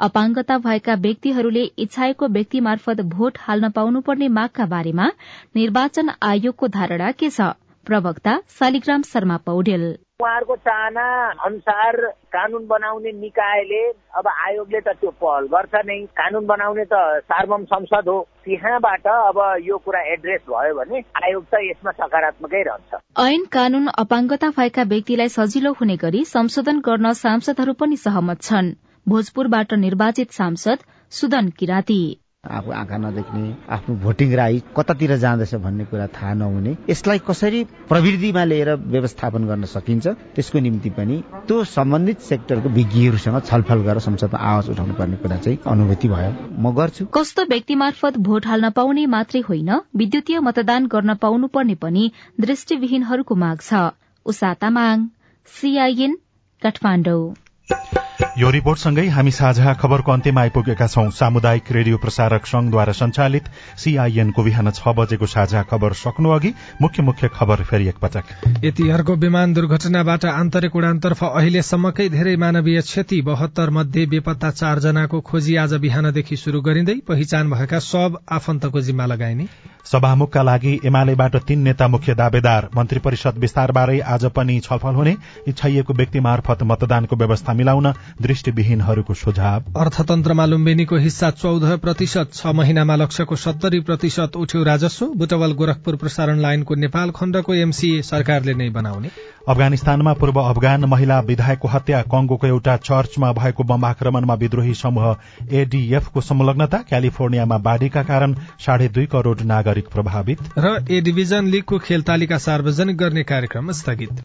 अपाङ्गता 0.00 0.56
भएका 0.58 0.94
व्यक्तिहरूले 1.04 1.64
इच्छाएको 1.84 2.28
व्यक्ति 2.28 2.60
मार्फत 2.60 3.00
भोट 3.12 3.38
हाल्न 3.40 3.70
पाउनुपर्ने 3.76 4.28
मागका 4.38 4.66
बारेमा 4.66 5.10
निर्वाचन 5.56 6.10
आयोगको 6.22 6.68
धारणा 6.72 7.10
के 7.12 7.30
छ? 7.30 7.52
प्रवक्ता 7.86 8.32
शालिग्राम 8.58 9.02
शर्मा 9.02 9.36
पौडेल। 9.46 9.84
उहाँहरूको 10.20 10.56
चाहना 10.56 11.04
अनुसार 11.46 11.96
कानून 12.34 12.66
बनाउने 12.66 13.12
निकायले 13.12 13.82
अब 14.18 14.28
आयोगले 14.46 14.80
त 14.80 14.88
त्यो 15.00 15.10
पहल 15.22 15.46
गर्छ 15.54 15.74
नै। 15.86 15.98
कानून 16.20 16.46
बनाउने 16.46 16.84
त 16.84 17.02
सार्वम 17.30 17.64
संसद 17.64 18.08
हो। 18.08 18.18
त्यहाँबाट 18.44 19.06
अब 19.06 19.38
यो 19.62 19.76
कुरा 19.78 20.00
एड्रेस 20.12 20.42
भयो 20.48 20.74
भने 20.74 21.04
आयोग 21.24 21.44
त 21.44 21.62
यसमा 21.62 21.92
सकारात्मकै 22.00 22.62
रहन्छ। 22.62 23.00
ऐन 23.28 23.44
कानून 23.52 23.86
अपाङ्गता 24.04 24.50
भएका 24.58 24.82
व्यक्तिलाई 24.82 25.28
सजिलो 25.28 25.72
हुने 25.72 25.96
गरी 25.96 26.24
संशोधन 26.24 26.80
गर्न 26.80 27.12
सांसदहरू 27.22 27.72
पनि 27.72 27.96
सहमत 27.96 28.42
छन्। 28.42 28.74
भोजपुरबाट 29.06 29.72
निर्वाचित 29.86 30.30
सांसद 30.32 30.78
सुदन 31.12 31.48
किराती। 31.58 32.25
आफू 32.50 32.70
आँखा 32.72 32.96
नदेख्ने 32.96 33.54
आफ्नो 33.70 33.94
भोटिङ 33.96 34.34
राइट 34.34 34.64
कतातिर 34.76 35.16
जाँदैछ 35.16 35.54
भन्ने 35.54 35.84
कुरा 35.84 36.06
थाहा 36.06 36.34
नहुने 36.34 36.76
यसलाई 36.90 37.18
कसरी 37.28 37.64
प्रविधिमा 37.88 38.44
लिएर 38.44 38.74
व्यवस्थापन 38.86 39.46
गर्न 39.46 39.64
सकिन्छ 39.66 40.06
त्यसको 40.34 40.58
निम्ति 40.58 40.90
पनि 40.90 41.22
त्यो 41.48 41.62
सम्बन्धित 41.66 42.20
सेक्टरको 42.20 42.68
विज्ञहरूसँग 42.68 43.40
छलफल 43.42 43.82
गरेर 43.82 43.98
संसदमा 43.98 44.38
आवाज 44.38 44.70
उठाउनु 44.70 44.94
पर्ने 44.94 45.16
कुरा 45.16 45.36
चाहिँ 45.36 45.58
अनुभूति 45.66 46.08
भयो। 46.08 46.32
म 46.58 46.74
गर्छु। 46.74 47.06
कस्तो 47.14 47.44
व्यक्ति 47.44 47.74
मार्फत 47.74 48.16
भोट 48.18 48.46
हाल्न 48.46 48.70
पाउने 48.70 49.06
मात्रै 49.06 49.40
होइन 49.40 49.70
विद्युतीय 49.96 50.40
मतदान 50.40 50.86
गर्न 50.86 51.14
पाउनु 51.14 51.46
पर्ने 51.48 51.74
पनि 51.74 52.10
दृष्टिविहीनहरूको 52.40 53.34
माग 53.34 53.60
छ। 53.60 53.90
उषा 54.26 54.54
तामाङ 54.54 55.06
सीआईएन 55.52 56.18
काठमाडौँ। 56.62 58.05
यो 58.16 58.50
रिपोर्टसँगै 58.50 59.06
हामी 59.08 59.30
साझा 59.30 59.72
खबरको 59.74 60.12
अन्त्यमा 60.12 60.40
आइपुगेका 60.40 60.86
छौं। 60.88 61.10
सामुदायिक 61.12 61.72
रेडियो 61.72 61.96
प्रसारक 61.98 62.46
संघद्वारा 62.46 62.92
संचालित 62.92 63.48
सीआईएनको 63.76 64.42
बिहान 64.42 64.70
छ 64.70 64.88
बजेको 64.90 65.26
साझा 65.26 65.62
खबर 65.68 65.92
सक्नु 65.94 66.30
अघि 66.30 66.52
मुख्य 66.82 67.02
मुख्य 67.02 67.28
खबर 67.28 67.62
फेरि 67.64 67.88
एकपटक। 67.88 68.24
यतिहरूको 68.64 69.14
विमान 69.16 69.52
दुर्घटनाबाट 69.52 70.24
आन्तरिक 70.26 70.76
उडानतर्फ 70.76 71.24
अहिलेसम्मकै 71.24 72.08
धेरै 72.08 72.36
मानवीय 72.36 72.80
क्षति 72.82 73.20
बहत्तर 73.22 73.70
मध्ये 73.70 74.06
बेपत्ता 74.08 74.50
चारजनाको 74.54 75.20
खोजी 75.22 75.56
आज 75.58 75.74
बिहानदेखि 75.84 76.36
शुरू 76.38 76.60
गरिँदै 76.62 77.00
पहिचान 77.08 77.50
भएका 77.50 77.78
सब 77.84 78.20
आफन्तको 78.32 78.80
जिम्मा 78.80 79.06
लगाइने। 79.06 79.48
सभामुखका 79.86 80.42
लागि 80.42 80.72
एमालेबाट 80.84 81.36
तीन 81.46 81.60
नेता 81.62 81.86
मुख्य 81.88 82.14
दावेदार 82.14 82.68
मन्त्री 82.76 82.98
परिषद 83.00 83.36
विस्तारबारे 83.38 84.00
आज 84.12 84.24
पनि 84.36 84.58
छलफल 84.60 84.94
हुने 84.94 85.16
इच्छाइएको 85.48 85.94
व्यक्ति 85.94 86.20
मार्फत 86.20 86.62
मतदानको 86.64 87.16
व्यवस्था 87.16 87.52
मिलाउन 87.52 87.92
दृष्टिविहीनहरूको 88.22 89.14
सुझाव। 89.14 89.64
अर्थतन्त्रमा 89.76 90.46
लुम्बिनीको 90.46 90.96
हिस्सा 90.96 91.30
चौध 91.32 91.64
प्रतिशत 91.78 92.30
छ 92.34 92.54
महिनामा 92.54 92.96
लक्ष्यको 92.96 93.36
सत्तरी 93.36 93.80
प्रतिशत 93.80 94.36
उठ्यो 94.36 94.62
राजस्व। 94.62 95.06
बुटवल 95.16 95.52
गोरखपुर 95.52 95.96
प्रसारण 95.96 96.40
लाइनको 96.40 96.74
नेपाल 96.74 97.10
खण्डको 97.10 97.54
एमसीए 97.54 98.02
सरकारले 98.02 98.54
नै 98.54 98.68
बनाउने। 98.70 99.10
अफगानिस्तानमा 99.48 100.12
पूर्व 100.12 100.40
अफगान 100.40 100.84
महिला 100.84 101.20
विधायकको 101.20 101.68
हत्या 101.68 102.00
कंगोको 102.02 102.46
एउटा 102.46 102.76
चर्चमा 102.76 103.32
भएको 103.32 103.64
बम 103.64 103.84
आक्रमणमा 103.84 104.34
विद्रोही 104.34 104.74
समूह 104.74 105.16
एडीएफको 105.52 106.20
संलग्नता 106.20 106.78
क्यालिफोर्नियामा 106.88 107.58
बाढ़ीका 107.58 108.02
कारण 108.02 108.34
साढे 108.66 108.88
दुई 108.88 109.06
करोड़ 109.06 109.40
नागरिक 109.44 109.88
प्रभावित। 109.88 110.38
र 110.58 110.76
ए 110.90 111.00
डिभिजन 111.00 111.46
लीगको 111.46 111.78
खेल 111.78 112.02
तालिका 112.02 112.38
सार्वजनिक 112.38 112.96
गर्ने 112.96 113.22
कार्यक्रम 113.24 113.72
स्थगित। 113.72 114.24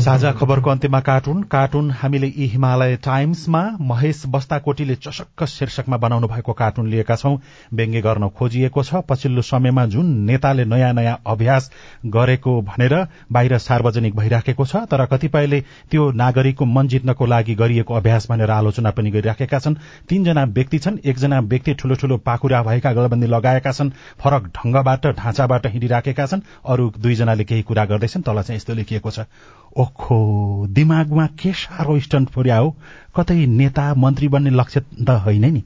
साझा 0.00 0.30
खबरको 0.32 0.70
अन्त्यमा 0.70 1.00
कार्टुन। 1.00 1.42
कार्टुन 1.42 1.90
हामीले 1.90 2.26
यी 2.26 2.46
हिमालय 2.46 2.96
टाइम्समा 2.96 3.60
महेश 3.80 4.22
बस्ताकोटीले 4.26 4.94
चसक्क 4.96 5.44
शीर्षकमा 5.44 5.96
बनाउनु 5.96 6.28
भएको 6.28 6.52
कार्टुन 6.52 6.88
लिएका 6.88 7.16
छौं। 7.16 7.36
व्यङ्ग्य 7.74 8.00
गर्न 8.00 8.28
खोजिएको 8.28 8.82
छ। 8.82 9.02
पछिल्लो 9.08 9.42
समयमा 9.42 9.84
जुन 9.86 10.06
नेताले 10.26 10.64
नयाँ 10.64 10.92
नयाँ 10.92 11.18
अभ्यास 11.26 11.70
गरेको 12.06 12.60
भनेर 12.62 12.94
बाहिर 13.32 13.58
सार्वजनिक 13.58 14.16
भइराखेको 14.16 14.64
छ 14.64 14.76
तर 14.90 15.04
कतिपयले 15.06 15.60
त्यो 15.90 16.10
नागरिकको 16.12 16.64
मन 16.66 16.88
जित्नको 16.88 17.26
लागि 17.26 17.54
गरिएको 17.54 17.94
अभ्यास 17.94 18.26
भनेर 18.30 18.50
आलोचना 18.50 18.90
पनि 18.90 19.10
गरिराखेका 19.10 19.58
छन्। 19.58 19.76
तीनजना 20.08 20.44
व्यक्ति 20.44 20.78
छन्। 20.78 20.98
एकजना 21.04 21.40
व्यक्ति 21.42 21.74
ठूलो 21.74 21.94
ठूलो 21.94 22.16
पाखुरा 22.16 22.62
भएका 22.62 22.92
गलबन्दी 22.92 23.26
लगाएका 23.26 23.72
छन्। 23.72 23.90
फरक 24.20 24.46
ढंगबाट 24.56 25.06
ढाँचाबाट 25.18 25.66
हिँडिराखेका 25.66 26.26
छन्। 26.26 26.40
अरू 26.66 26.92
दुईजनाले 26.98 27.44
केही 27.44 27.62
कुरा 27.62 27.84
गर्दैछन्। 27.84 28.22
तल 28.22 28.42
चाहिँ 28.42 28.56
यस्तो 28.56 28.74
लेखिएको 28.74 29.10
छ। 29.10 29.20
ओखो 29.76 30.66
दिमागमा 30.70 31.26
के 31.26 31.52
साह्रो 31.52 32.00
स्टन्ट 32.00 32.28
पुर्या 32.28 32.56
हो 32.56 32.76
कतै 33.16 33.46
नेता 33.46 33.94
मन्त्री 33.94 34.28
बन्ने 34.28 34.50
लक्ष्य 34.50 34.80
त 34.80 35.10
होइन 35.10 35.52
नि। 35.52 35.62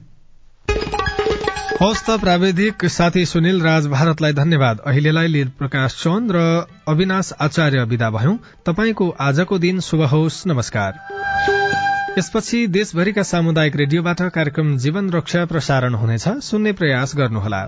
हवस् 1.81 2.03
त 2.07 2.19
प्राविधिक 2.19 2.85
साथी 2.85 3.25
सुनिल 3.25 3.61
राज 3.61 3.87
भारतलाई 3.87 4.33
धन्यवाद। 4.33 4.79
अहिलेलाई 4.79 5.27
लिद 5.27 5.51
प्रकाश 5.59 5.93
चन्द 5.93 6.31
र 6.35 6.67
अविनाश 6.87 7.33
आचार्य 7.41 7.83
विदा 7.83 8.09
भयौं। 8.09 8.37
तपाईँको 8.65 9.15
आजको 9.19 9.59
दिन 9.59 9.79
शुभ 9.79 10.01
होस्। 10.01 10.47
नमस्कार। 10.47 10.99
यसपछि 12.19 12.67
देशभरिका 12.67 13.23
सामुदायिक 13.23 13.75
रेडियोबाट 13.75 14.21
कार्यक्रम 14.21 14.77
जीवन 14.77 15.09
रक्षा 15.09 15.45
प्रसारण 15.45 15.93
हुनेछ। 15.93 16.27
सुन्ने 16.27 16.71
प्रयास 16.71 17.15
गर्नुहोला। 17.15 17.67